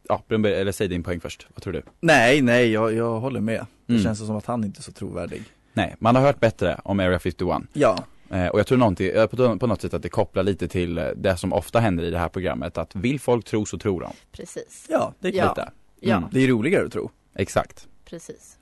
ja, 0.07 0.23
Brunberg, 0.27 0.53
eller 0.53 0.71
säg 0.71 0.87
din 0.87 1.03
poäng 1.03 1.19
först, 1.19 1.47
vad 1.53 1.63
tror 1.63 1.73
du? 1.73 1.81
Nej, 1.99 2.41
nej, 2.41 2.71
jag, 2.71 2.93
jag 2.93 3.19
håller 3.19 3.39
med. 3.39 3.65
Det 3.85 3.93
Mm. 3.93 4.03
känns 4.03 4.19
som 4.19 4.35
att 4.35 4.45
han 4.45 4.63
inte 4.63 4.79
är 4.79 4.83
så 4.83 4.91
trovärdig. 4.91 5.43
Nej, 5.73 5.95
man 5.99 6.15
har 6.15 6.21
hört 6.23 6.39
bättre 6.39 6.79
om 6.83 6.99
Area 6.99 7.19
51. 7.19 7.63
Ja. 7.73 7.97
Eh, 8.29 8.47
och 8.47 8.59
jag 8.59 8.67
tror 8.67 8.77
någonting, 8.77 9.07
eh, 9.09 9.27
på, 9.27 9.67
något 9.67 9.81
sätt 9.81 9.93
att 9.93 10.01
det 10.01 10.09
kopplar 10.09 10.43
lite 10.43 10.67
till 10.67 10.97
eh, 10.97 11.05
det 11.15 11.37
som 11.37 11.53
ofta 11.53 11.79
händer 11.79 12.03
i 12.03 12.09
det 12.09 12.17
här 12.19 12.29
programmet, 12.29 12.77
att 12.77 12.95
vill 12.95 13.19
folk 13.19 13.45
tro 13.45 13.65
så 13.65 13.77
tror 13.77 14.01
de. 14.01 14.11
Precis. 14.31 14.85
Ja, 14.89 15.13
det 15.19 15.27
är. 15.27 15.33
Ja, 15.33 16.17
Mm. 16.17 16.29
Det 16.31 16.39
är 16.43 16.47
roligare 16.47 16.85
att 16.85 16.91
tro. 16.91 17.11
Exakt. 17.35 17.87
precis. 18.05 18.56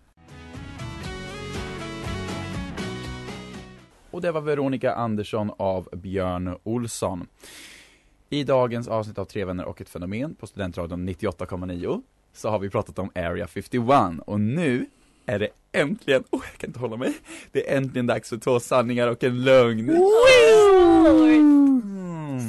Och 4.15 4.21
det 4.21 4.31
var 4.31 4.41
Veronica 4.41 4.93
Andersson 4.93 5.51
av 5.57 5.89
Björn 5.93 6.57
Olsson. 6.63 7.27
I 8.29 8.43
dagens 8.43 8.87
avsnitt 8.87 9.17
av 9.17 9.25
Tre 9.25 9.45
vänner 9.45 9.65
och 9.65 9.81
ett 9.81 9.89
fenomen 9.89 10.35
på 10.35 10.47
Studentradion 10.47 11.09
98,9 11.09 12.01
så 12.33 12.49
har 12.49 12.59
vi 12.59 12.69
pratat 12.69 12.99
om 12.99 13.09
Area 13.15 13.47
51 13.47 13.81
och 14.25 14.39
nu 14.39 14.85
är 15.25 15.39
det 15.39 15.49
äntligen, 15.71 16.23
oh 16.29 16.41
jag 16.51 16.57
kan 16.59 16.69
inte 16.69 16.79
hålla 16.79 16.97
mig, 16.97 17.13
det 17.51 17.71
är 17.71 17.77
äntligen 17.77 18.07
dags 18.07 18.29
för 18.29 18.37
två 18.37 18.59
sanningar 18.59 19.07
och 19.07 19.23
en 19.23 19.43
lögn. 19.43 19.89
Mm. 19.89 19.99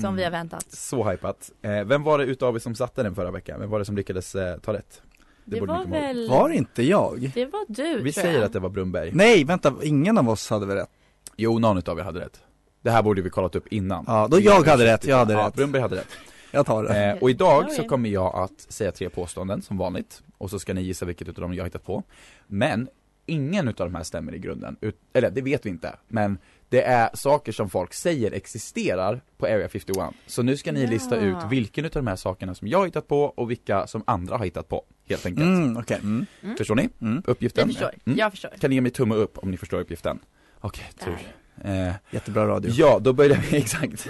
Som 0.03 0.17
vi 0.17 0.25
har 0.25 0.31
väntat. 0.31 0.73
Så 0.73 1.11
hypat. 1.11 1.51
Eh, 1.63 1.85
vem 1.85 2.03
var 2.03 2.19
det 2.19 2.25
utav 2.25 2.55
er 2.55 2.59
som 2.59 2.75
satte 2.75 3.03
den 3.03 3.15
förra 3.15 3.31
veckan? 3.31 3.61
Vem 3.61 3.71
var 3.71 3.79
det 3.79 3.85
som 3.85 3.97
lyckades 3.97 4.35
eh, 4.35 4.59
ta 4.59 4.73
rätt? 4.73 5.03
Det, 5.45 5.61
borde 5.61 5.73
ni 5.73 5.79
var 5.79 5.85
ihåg. 5.85 5.91
väl, 5.91 6.29
Var 6.31 6.49
det 6.49 6.55
inte 6.55 6.83
jag? 6.83 7.31
det 7.35 7.47
var 7.47 7.65
du 7.69 8.03
Vi 8.03 8.13
tror 8.13 8.23
säger 8.23 8.35
jag. 8.39 8.45
att 8.45 8.53
det 8.53 8.61
var 8.61 8.69
Brunberg. 8.69 9.11
Nej, 9.15 9.45
vänta, 9.45 9.75
ingen 9.83 10.19
av 10.19 10.29
oss 10.29 10.51
hade 10.51 10.67
väl 10.67 10.77
rätt? 10.77 10.91
Jo, 11.37 11.59
någon 11.59 11.79
utav 11.79 11.99
er 11.99 12.03
hade 12.03 12.21
rätt. 12.21 12.41
Det 12.83 12.91
här 12.91 13.03
borde 13.03 13.23
vi 13.23 13.31
kollat 13.31 13.55
upp 13.57 13.67
innan. 13.73 14.05
Ja, 14.07 14.29
då 14.31 14.41
jag 14.41 14.63
hade 14.67 14.85
rätt, 14.85 15.05
jag 15.05 15.17
hade 15.17 15.33
ja, 15.33 15.47
rätt. 15.47 15.55
Brunberg 15.55 15.83
hade 15.83 15.97
rätt. 15.97 16.09
Jag 16.51 16.67
tar 16.67 16.85
det. 16.85 17.05
Eh, 17.05 17.19
och 17.23 17.31
idag 17.31 17.73
så 17.73 17.85
kommer 17.85 18.09
jag 18.09 18.35
att 18.35 18.61
säga 18.61 18.93
tre 18.93 19.09
påståenden 19.11 19.63
som 19.63 19.79
vanligt 19.79 20.23
och 20.39 20.51
så 20.51 20.59
ska 20.59 20.75
ni 20.75 20.83
gissa 20.83 21.07
vilket 21.07 21.29
utav 21.29 21.43
dem 21.43 21.55
jag 21.55 21.63
har 21.63 21.67
hittat 21.67 21.85
på. 21.85 22.03
Men 22.47 22.89
ingen 23.27 23.69
utav 23.69 23.87
de 23.87 23.95
här 23.95 24.03
stämmer 24.03 24.35
i 24.35 24.39
grunden, 24.39 24.77
Ut, 24.81 24.97
eller 25.13 25.31
det 25.31 25.43
vet 25.43 25.67
vi 25.67 25.71
inte, 25.71 25.95
men 26.09 26.39
det 26.69 26.83
är 26.83 27.11
saker 27.15 27.53
som 27.53 27.71
folk 27.71 27.95
säger 27.95 28.33
existerar 28.33 29.21
på 29.39 29.47
Area 29.47 29.69
51. 29.69 30.11
Så 30.27 30.43
nu 30.43 30.57
ska 30.57 30.73
ni 30.73 30.83
Ja. 30.85 30.91
lista 30.91 31.17
ut 31.17 31.37
vilken 31.51 31.85
utav 31.85 32.03
de 32.05 32.09
här 32.09 32.17
sakerna 32.17 32.55
som 32.55 32.69
jag 32.69 32.79
har 32.79 32.87
hittat 32.87 33.09
på 33.09 33.21
och 33.23 33.51
vilka 33.51 33.87
som 33.87 34.03
andra 34.07 34.37
har 34.37 34.45
hittat 34.45 34.69
på, 34.69 34.85
helt 35.09 35.27
enkelt. 35.27 35.47
Mm, 35.47 35.77
okej. 35.77 35.99
Mm. 36.03 36.27
Förstår 36.59 36.75
ni 36.75 36.89
Mm. 37.01 37.23
uppgiften? 37.27 37.69
Jag 37.69 37.75
förstår, 37.77 37.91
Mm. 38.07 38.19
jag 38.19 38.31
förstår. 38.31 38.51
Kan 38.61 38.71
ni 38.71 38.75
ge 38.77 38.81
mig 38.81 38.91
tumme 38.91 39.15
upp 39.15 39.39
om 39.39 39.51
ni 39.51 39.57
förstår 39.57 39.81
uppgiften? 39.81 40.19
Okej, 40.61 40.87
tur. 41.05 41.19
Eh, 41.65 41.93
Jättebra 42.11 42.49
radio. 42.49 42.71
Ja, 42.75 42.99
då 42.99 43.13
börjar 43.13 43.37
vi, 43.51 43.57
exakt. 43.57 44.07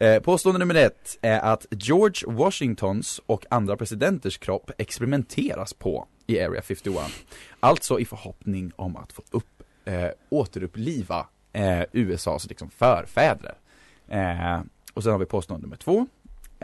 Eh, 0.00 0.18
Påstående 0.22 0.58
nummer 0.58 0.74
ett 0.74 1.18
är 1.22 1.40
att 1.40 1.66
George 1.70 2.32
Washingtons 2.34 3.20
och 3.26 3.46
andra 3.50 3.76
presidenters 3.76 4.38
kropp 4.38 4.70
experimenteras 4.78 5.72
på 5.74 6.06
i 6.26 6.40
Area 6.40 6.62
51. 6.62 6.96
Alltså 7.60 8.00
i 8.00 8.04
förhoppning 8.04 8.72
om 8.76 8.96
att 8.96 9.12
få 9.12 9.22
upp, 9.30 9.62
eh, 9.84 10.08
återuppliva 10.28 11.26
eh, 11.52 11.82
USAs 11.92 12.46
liksom 12.48 12.70
förfäder. 12.70 13.54
Eh, 14.08 14.60
och 14.94 15.02
sen 15.02 15.12
har 15.12 15.18
vi 15.18 15.26
påstående 15.26 15.66
nummer 15.66 15.76
två. 15.76 16.06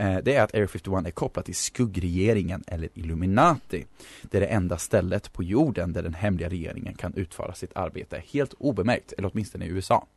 Eh, 0.01 0.17
det 0.23 0.35
är 0.35 0.43
att 0.43 0.55
Area 0.55 0.67
51 0.67 1.07
är 1.07 1.11
kopplat 1.11 1.45
till 1.45 1.55
skuggregeringen 1.55 2.63
eller 2.67 2.89
Illuminati. 2.93 3.85
Det 4.21 4.37
är 4.37 4.41
det 4.41 4.47
enda 4.47 4.77
stället 4.77 5.33
på 5.33 5.43
jorden 5.43 5.93
där 5.93 6.03
den 6.03 6.13
hemliga 6.13 6.49
regeringen 6.49 6.93
kan 6.93 7.13
utföra 7.13 7.53
sitt 7.53 7.75
arbete 7.75 8.23
helt 8.31 8.53
obemärkt, 8.53 9.13
eller 9.17 9.31
åtminstone 9.33 9.65
i 9.65 9.67
USA. 9.67 10.07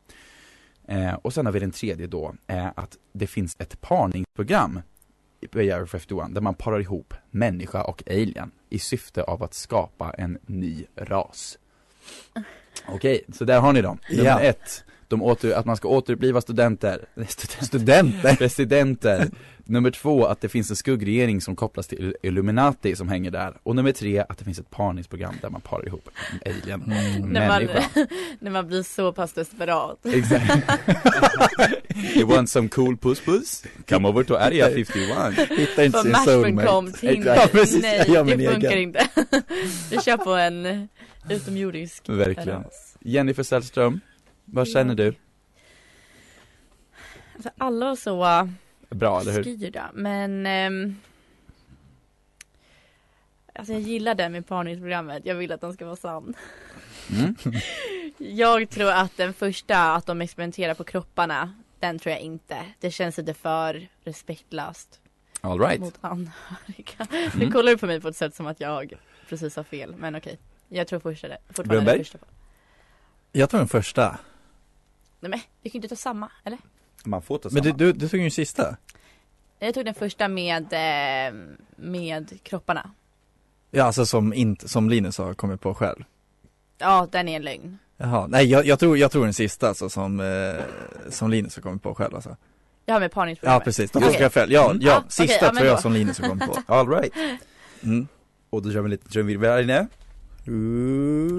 Eh, 0.87 1.13
och 1.13 1.33
sen 1.33 1.45
har 1.45 1.53
vi 1.53 1.59
den 1.59 1.71
tredje 1.71 2.07
då, 2.07 2.35
eh, 2.47 2.67
att 2.75 2.97
det 3.13 3.27
finns 3.27 3.55
ett 3.59 3.81
parningsprogram 3.81 4.81
i 5.41 5.71
Area 5.71 5.87
51 5.87 6.33
där 6.33 6.41
man 6.41 6.53
parar 6.53 6.79
ihop 6.79 7.13
människa 7.31 7.83
och 7.83 8.03
alien 8.07 8.51
i 8.69 8.79
syfte 8.79 9.23
av 9.23 9.43
att 9.43 9.53
skapa 9.53 10.11
en 10.11 10.37
ny 10.45 10.85
ras. 10.95 11.57
Okej, 12.87 13.23
så 13.33 13.45
där 13.45 13.59
har 13.59 13.73
ni 13.73 13.81
dem. 13.81 13.99
Nummer 14.09 14.25
Ja. 14.25 14.39
ett, 14.39 14.83
de 15.07 15.21
åter, 15.21 15.51
att 15.53 15.65
man 15.65 15.77
ska 15.77 15.87
återuppliva 15.87 16.41
studenter, 16.41 17.05
studenter, 17.27 17.65
Studenter. 17.65 18.35
presidenter. 18.35 19.27
Nummer 19.67 19.91
två, 19.91 20.25
att 20.25 20.41
det 20.41 20.49
finns 20.49 20.69
en 20.69 20.75
skuggregering 20.75 21.41
som 21.41 21.55
kopplas 21.55 21.87
till 21.87 22.15
Illuminati 22.23 22.95
som 22.95 23.09
hänger 23.09 23.31
där. 23.31 23.57
Och 23.63 23.75
nummer 23.75 23.91
tre, 23.91 24.19
att 24.29 24.37
det 24.37 24.45
finns 24.45 24.59
ett 24.59 24.69
parningsprogram 24.69 25.35
där 25.41 25.49
man 25.49 25.61
parar 25.61 25.87
ihop 25.87 26.09
en 26.31 26.51
alien 26.53 26.83
Mm. 26.85 27.29
När 27.29 27.47
man, 27.47 27.63
när 28.39 28.51
man 28.51 28.67
blir 28.67 28.83
så 28.83 29.11
pass 29.13 29.33
desperat. 29.33 30.05
Exakt. 30.05 30.63
you 32.15 32.25
want 32.27 32.49
some 32.49 32.69
cool 32.69 32.97
puss 32.97 33.19
puss? 33.21 33.63
Come 33.89 34.07
over 34.09 34.23
to 34.23 34.35
Area 34.35 34.69
51. 34.69 35.49
Hittar 35.59 35.83
inte 35.83 36.01
sin 36.01 36.15
soulmate. 36.15 36.97
Tinder, 36.99 37.35
Ja, 37.35 37.47
precis. 37.51 37.81
nej 37.81 37.99
det 38.07 38.15
funkar 38.51 38.69
egen. 38.69 38.79
inte. 38.79 39.07
Vi 39.91 39.97
kör 40.01 40.17
på 40.17 40.33
en 40.33 40.87
utomjordisk 41.29 42.09
Verkligen. 42.09 42.63
Jennifer 42.99 43.43
Sällström, 43.43 43.99
vad 44.45 44.67
känner 44.67 44.95
du? 44.95 45.15
Alltså 47.35 47.49
alla 47.57 47.85
var 47.85 47.95
så 47.95 48.49
Bra, 48.89 49.21
eller 49.21 49.31
hur? 49.31 49.43
styrda 49.43 49.91
men 49.93 50.45
ehm, 50.45 50.95
Alltså 53.55 53.73
jag 53.73 53.81
gillar 53.81 54.15
den 54.15 54.31
med 54.31 54.47
parningsprogrammet, 54.47 55.25
jag 55.25 55.35
vill 55.35 55.51
att 55.51 55.61
den 55.61 55.73
ska 55.73 55.85
vara 55.85 55.95
sann. 55.95 56.33
Mm. 57.11 57.35
Jag 58.17 58.69
tror 58.69 58.91
att 58.91 59.17
den 59.17 59.33
första, 59.33 59.93
att 59.93 60.05
de 60.05 60.21
experimenterar 60.21 60.73
på 60.73 60.83
kropparna, 60.83 61.53
den 61.79 61.99
tror 61.99 62.11
jag 62.11 62.21
inte. 62.21 62.57
Det 62.79 62.91
känns 62.91 63.17
lite 63.17 63.33
för 63.33 63.87
respektlöst 64.03 64.99
All 65.41 65.59
right. 65.59 65.79
mot 65.79 65.97
anhöriga. 66.01 67.07
Mm. 67.11 67.31
Nu 67.39 67.51
kollar 67.51 67.71
du 67.71 67.77
på 67.77 67.85
mig 67.85 68.01
på 68.01 68.07
ett 68.07 68.15
sätt 68.15 68.35
som 68.35 68.47
att 68.47 68.59
jag 68.59 68.93
precis 69.29 69.55
har 69.55 69.63
fel, 69.63 69.95
men 69.97 70.15
okej. 70.15 70.37
Jag 70.69 70.87
tror 70.87 70.99
första 70.99 71.27
det, 71.27 71.37
fortfarande 71.47 71.73
Brunnberg? 71.73 71.95
den 71.95 72.05
första. 72.05 72.17
Jag 73.31 73.49
tar 73.49 73.57
den 73.57 73.67
första. 73.67 74.19
Nej 75.19 75.29
men, 75.29 75.39
vi 75.61 75.69
kan 75.69 75.75
inte 75.77 75.87
ta 75.87 75.95
samma, 75.95 76.31
eller? 76.43 76.59
Man 77.05 77.21
får 77.21 77.37
ta 77.37 77.49
Men 77.51 77.63
samma. 77.63 77.75
du, 77.75 77.85
du, 77.91 77.99
du 77.99 78.09
tog 78.09 78.17
ju 78.19 78.23
den 78.23 78.31
sista. 78.31 78.77
Jag 79.59 79.73
tog 79.73 79.85
den 79.85 79.93
första 79.93 80.27
med, 80.27 80.63
eh, 80.63 81.33
med 81.75 82.43
kropparna. 82.43 82.91
Ja, 83.71 83.83
alltså 83.83 84.05
som, 84.05 84.33
inte, 84.33 84.69
som 84.69 84.89
Linus 84.89 85.17
har 85.17 85.33
kommit 85.33 85.61
på 85.61 85.73
själv. 85.73 86.03
Ja, 86.77 87.07
den 87.11 87.27
är 87.29 87.35
en 87.35 87.41
lögn. 87.41 87.77
Jaha, 87.97 88.27
nej 88.27 88.45
jag, 88.45 88.65
jag, 88.65 88.79
tror, 88.79 88.97
jag 88.97 89.11
tror 89.11 89.23
den 89.23 89.33
sista 89.33 89.67
alltså 89.67 89.89
som, 89.89 90.19
eh, 90.19 90.63
som 91.09 91.29
Linus 91.31 91.55
har 91.55 91.61
kommit 91.63 91.83
på 91.83 91.95
själv 91.95 92.15
alltså. 92.15 92.37
Jag 92.85 92.95
har 92.95 92.99
med 92.99 93.11
parningsprogrammet. 93.11 93.61
Ja 93.61 93.65
precis, 93.65 93.91
då 93.91 93.99
Okej. 93.99 94.09
tolkar 94.09 94.23
jag 94.25 94.33
fel. 94.33 94.51
Ja, 94.51 94.65
Mm. 94.71 94.81
ja, 94.81 94.93
Ah, 94.93 94.97
okej, 94.97 95.09
sista 95.27 95.45
ja, 95.45 95.51
men 95.53 95.55
tror 95.55 95.67
jag 95.67 95.79
som 95.79 95.93
Linus 95.93 96.19
har 96.19 96.27
kommit 96.29 96.45
på. 96.45 96.61
All 96.73 96.89
right. 96.89 97.13
Mm. 97.83 98.07
Och 98.49 98.61
då 98.61 98.71
kör 98.71 98.81
vi 98.81 98.89
lite 98.89 99.09
trumvirvel 99.09 99.51
här 99.51 99.61
inne. 99.63 99.87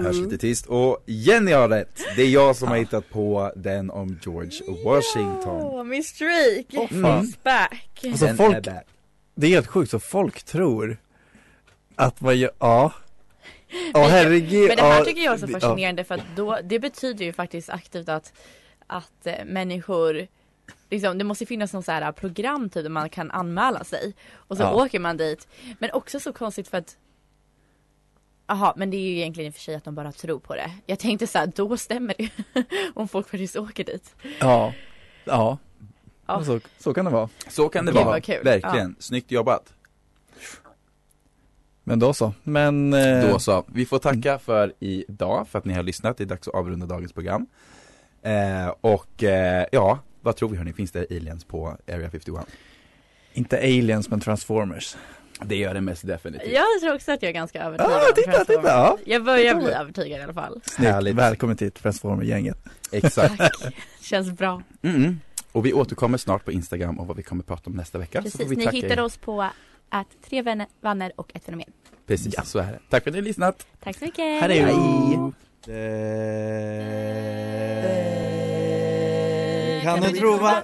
Hörs 0.03 0.15
lite 0.17 0.37
tyst. 0.37 0.65
Och 0.65 1.03
Jenny 1.05 1.51
har 1.51 1.69
rätt. 1.69 1.99
Det 2.15 2.21
är 2.21 2.29
jag 2.29 2.55
som 2.55 2.67
har 2.67 2.77
hittat 2.77 3.09
på 3.09 3.51
den 3.55 3.89
om 3.89 4.19
George 4.25 4.59
Washington. 4.85 5.61
Åh, 5.61 5.83
min 5.83 6.03
streak 6.03 6.65
Åh, 6.73 6.87
fan. 7.01 7.23
is 7.23 7.43
back. 7.43 8.01
Alltså 8.05 8.27
folk, 8.27 8.65
back. 8.65 8.85
det 9.35 9.47
är 9.47 9.51
helt 9.51 9.67
sjukt 9.67 9.91
så 9.91 9.99
folk 9.99 10.43
tror 10.43 10.97
att 11.95 12.21
vad 12.21 12.35
jag, 12.35 12.51
ja. 12.59 12.93
Ja 13.93 13.99
Men- 13.99 14.09
herregud. 14.09 14.67
Men 14.67 14.77
det 14.77 14.83
här 14.83 15.05
tycker 15.05 15.21
jag 15.21 15.33
är 15.33 15.37
så 15.37 15.47
fascinerande 15.47 16.03
för 16.03 16.15
att 16.15 16.21
då, 16.35 16.59
det 16.63 16.79
betyder 16.79 17.25
ju 17.25 17.33
faktiskt 17.33 17.69
aktivt 17.69 18.09
att, 18.09 18.33
att 18.87 19.27
eh, 19.27 19.45
människor 19.45 20.27
Liksom, 20.89 21.17
det 21.17 21.23
måste 21.23 21.45
finnas 21.45 21.73
någon 21.73 21.83
så 21.83 21.91
här 21.91 22.11
program 22.11 22.69
typ 22.69 22.83
där 22.83 22.89
man 22.89 23.09
kan 23.09 23.31
anmäla 23.31 23.83
sig 23.83 24.13
och 24.35 24.57
så 24.57 24.63
Ja. 24.63 24.73
åker 24.85 24.99
man 24.99 25.17
dit. 25.17 25.47
Men 25.79 25.91
också 25.91 26.19
så 26.19 26.33
konstigt 26.33 26.67
för 26.67 26.77
att 26.77 26.97
Jaha, 28.47 28.73
men 28.75 28.89
det 28.89 28.97
är 28.97 29.01
ju 29.01 29.17
egentligen 29.17 29.47
i 29.47 29.49
och 29.49 29.53
för 29.55 29.61
sig 29.61 29.75
att 29.75 29.83
de 29.83 29.95
bara 29.95 30.11
tror 30.11 30.39
på 30.39 30.55
det. 30.55 30.71
Jag 30.85 30.99
tänkte 30.99 31.27
så 31.27 31.37
här, 31.37 31.51
då 31.55 31.77
stämmer 31.77 32.15
det. 32.17 32.29
Om 32.93 33.07
folk 33.07 33.29
faktiskt 33.29 33.55
åker 33.55 33.83
dit. 33.83 34.15
Ja, 34.39 34.73
ja. 35.25 35.57
Ja. 36.27 36.43
Så, 36.43 36.59
så 36.77 36.93
kan 36.93 37.05
det 37.05 37.11
vara. 37.11 37.29
Så 37.49 37.69
kan 37.69 37.85
det 37.85 37.91
Gud, 37.91 38.05
vara. 38.05 38.21
kul. 38.21 38.43
Verkligen. 38.43 38.95
Snyggt 38.99 39.31
jobbat. 39.31 39.73
Men 41.83 41.99
då 41.99 42.13
så. 42.13 42.33
Men, 42.43 42.93
eh, 42.93 43.29
Då 43.29 43.39
så. 43.39 43.63
Vi 43.67 43.85
får 43.85 43.99
tacka 43.99 44.39
för 44.39 44.73
idag, 44.79 45.47
för 45.47 45.59
att 45.59 45.65
ni 45.65 45.73
har 45.73 45.83
lyssnat. 45.83 46.17
Det 46.17 46.23
är 46.23 46.25
dags 46.25 46.47
att 46.47 46.53
avrunda 46.53 46.85
dagens 46.85 47.13
program. 47.13 47.47
Eh, 48.21 48.67
och 48.81 49.23
eh, 49.23 49.65
ja, 49.71 49.99
vad 50.21 50.35
tror 50.35 50.49
vi 50.49 50.57
hörni? 50.57 50.73
Finns 50.73 50.91
det 50.91 51.05
aliens 51.11 51.45
på 51.45 51.77
Area 51.87 52.09
51? 52.09 52.45
inte 53.33 53.57
aliens 53.57 54.09
men 54.09 54.19
transformers. 54.19 54.95
Det 55.45 55.55
gör 55.55 55.73
det 55.73 55.81
mest 55.81 56.07
definitivt. 56.07 56.51
Jag 56.53 56.65
tror 56.81 56.95
också 56.95 57.11
att 57.11 57.21
jag 57.21 57.29
är 57.29 57.33
ganska 57.33 57.63
övertygad 57.63 57.91
Ja, 57.91 58.07
om 58.09 58.13
titta, 58.15 58.45
titta, 58.45 58.61
ja. 58.63 58.97
Jag 59.05 59.23
börjar 59.23 59.55
bli 59.55 59.71
övertygad 59.71 60.19
i 60.19 60.23
alla 60.23 60.33
fall. 60.33 60.61
Snyggt, 60.65 60.91
Härligt. 60.91 61.15
välkommen 61.15 61.57
till 61.57 61.71
Transformer-gänget. 61.71 62.57
Exakt. 62.91 63.41
Känns 64.01 64.31
bra. 64.31 64.61
Mm. 64.81 65.19
Och 65.51 65.65
vi 65.65 65.73
återkommer 65.73 66.17
snart 66.17 66.45
på 66.45 66.51
Instagram 66.51 66.99
om 66.99 67.07
vad 67.07 67.17
vi 67.17 67.23
kommer 67.23 67.43
prata 67.43 67.69
om 67.69 67.75
nästa 67.75 67.97
vecka. 67.97 68.21
så 68.23 68.29
får 68.29 68.37
Precis, 68.37 68.51
vi 68.51 68.55
ni 68.55 68.65
tacka 68.65 68.75
hittar 68.75 68.97
er. 68.97 68.99
oss 68.99 69.17
på 69.17 69.41
att 69.89 70.07
tre 70.29 70.41
vänner, 70.41 70.67
vänner 70.81 71.11
och 71.15 71.31
ett 71.35 71.45
fenomen. 71.45 71.69
Precis, 72.07 72.35
så 72.45 72.59
är 72.59 72.63
det. 72.71 72.79
Tack 72.89 73.03
för 73.03 73.09
att 73.09 73.13
ni 73.15 73.19
har 73.21 73.25
lyssnat. 73.25 73.67
Tack 73.83 73.97
så 73.97 74.05
mycket. 74.05 74.41
Hej! 74.41 74.65
Kan 79.83 80.01
du 80.01 80.19
prova? 80.19 80.63